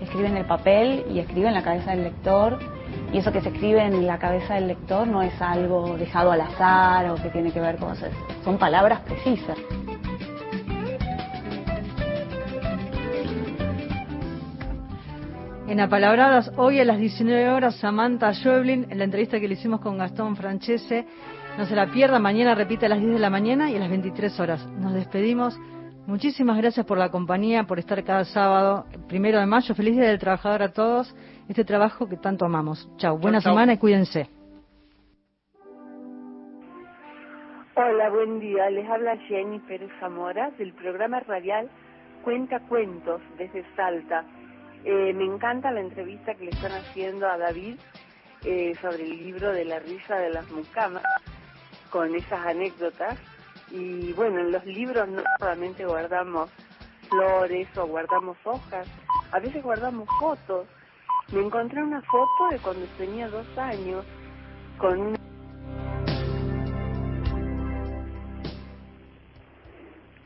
[0.10, 2.58] escribe en el papel y escribe en la cabeza del lector.
[3.14, 6.42] Y eso que se escribe en la cabeza del lector no es algo dejado al
[6.42, 8.12] azar o que tiene que ver con cosas.
[8.44, 9.58] Son palabras precisas.
[15.68, 19.80] En Apalabradas, hoy a las 19 horas, Samantha Schöblin, en la entrevista que le hicimos
[19.82, 21.06] con Gastón Francese.
[21.60, 23.90] No se la pierda, mañana repite a las 10 de la mañana y a las
[23.90, 24.66] 23 horas.
[24.80, 25.60] Nos despedimos.
[26.10, 29.76] Muchísimas gracias por la compañía, por estar cada sábado, primero de mayo.
[29.76, 31.16] Feliz Día del Trabajador a todos.
[31.48, 32.90] Este trabajo que tanto amamos.
[32.98, 34.28] Chao, buena semana y cuídense.
[37.76, 38.72] Hola, buen día.
[38.72, 41.70] Les habla Jenny Pérez Zamora del programa radial
[42.24, 44.26] Cuenta Cuentos desde Salta.
[44.86, 47.76] Eh, me encanta la entrevista que le están haciendo a David
[48.46, 51.04] eh, sobre el libro de la risa de las mucamas,
[51.92, 53.20] con esas anécdotas
[53.72, 56.52] y bueno, en los libros no solamente guardamos
[57.10, 58.88] flores o guardamos hojas,
[59.32, 60.68] a veces guardamos fotos.
[61.32, 64.06] Me encontré una foto de cuando tenía dos años
[64.78, 65.18] con una...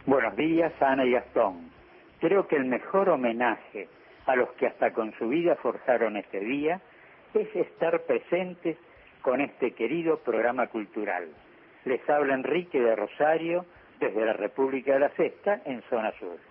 [0.06, 1.72] Buenos días, Ana y Gastón.
[2.20, 3.90] Creo que el mejor homenaje
[4.26, 6.80] a los que hasta con su vida forjaron este día
[7.34, 8.78] es estar presentes
[9.22, 11.28] con este querido programa cultural.
[11.86, 13.66] Les habla Enrique de Rosario
[14.00, 16.38] desde la República de la Sexta en zona sur.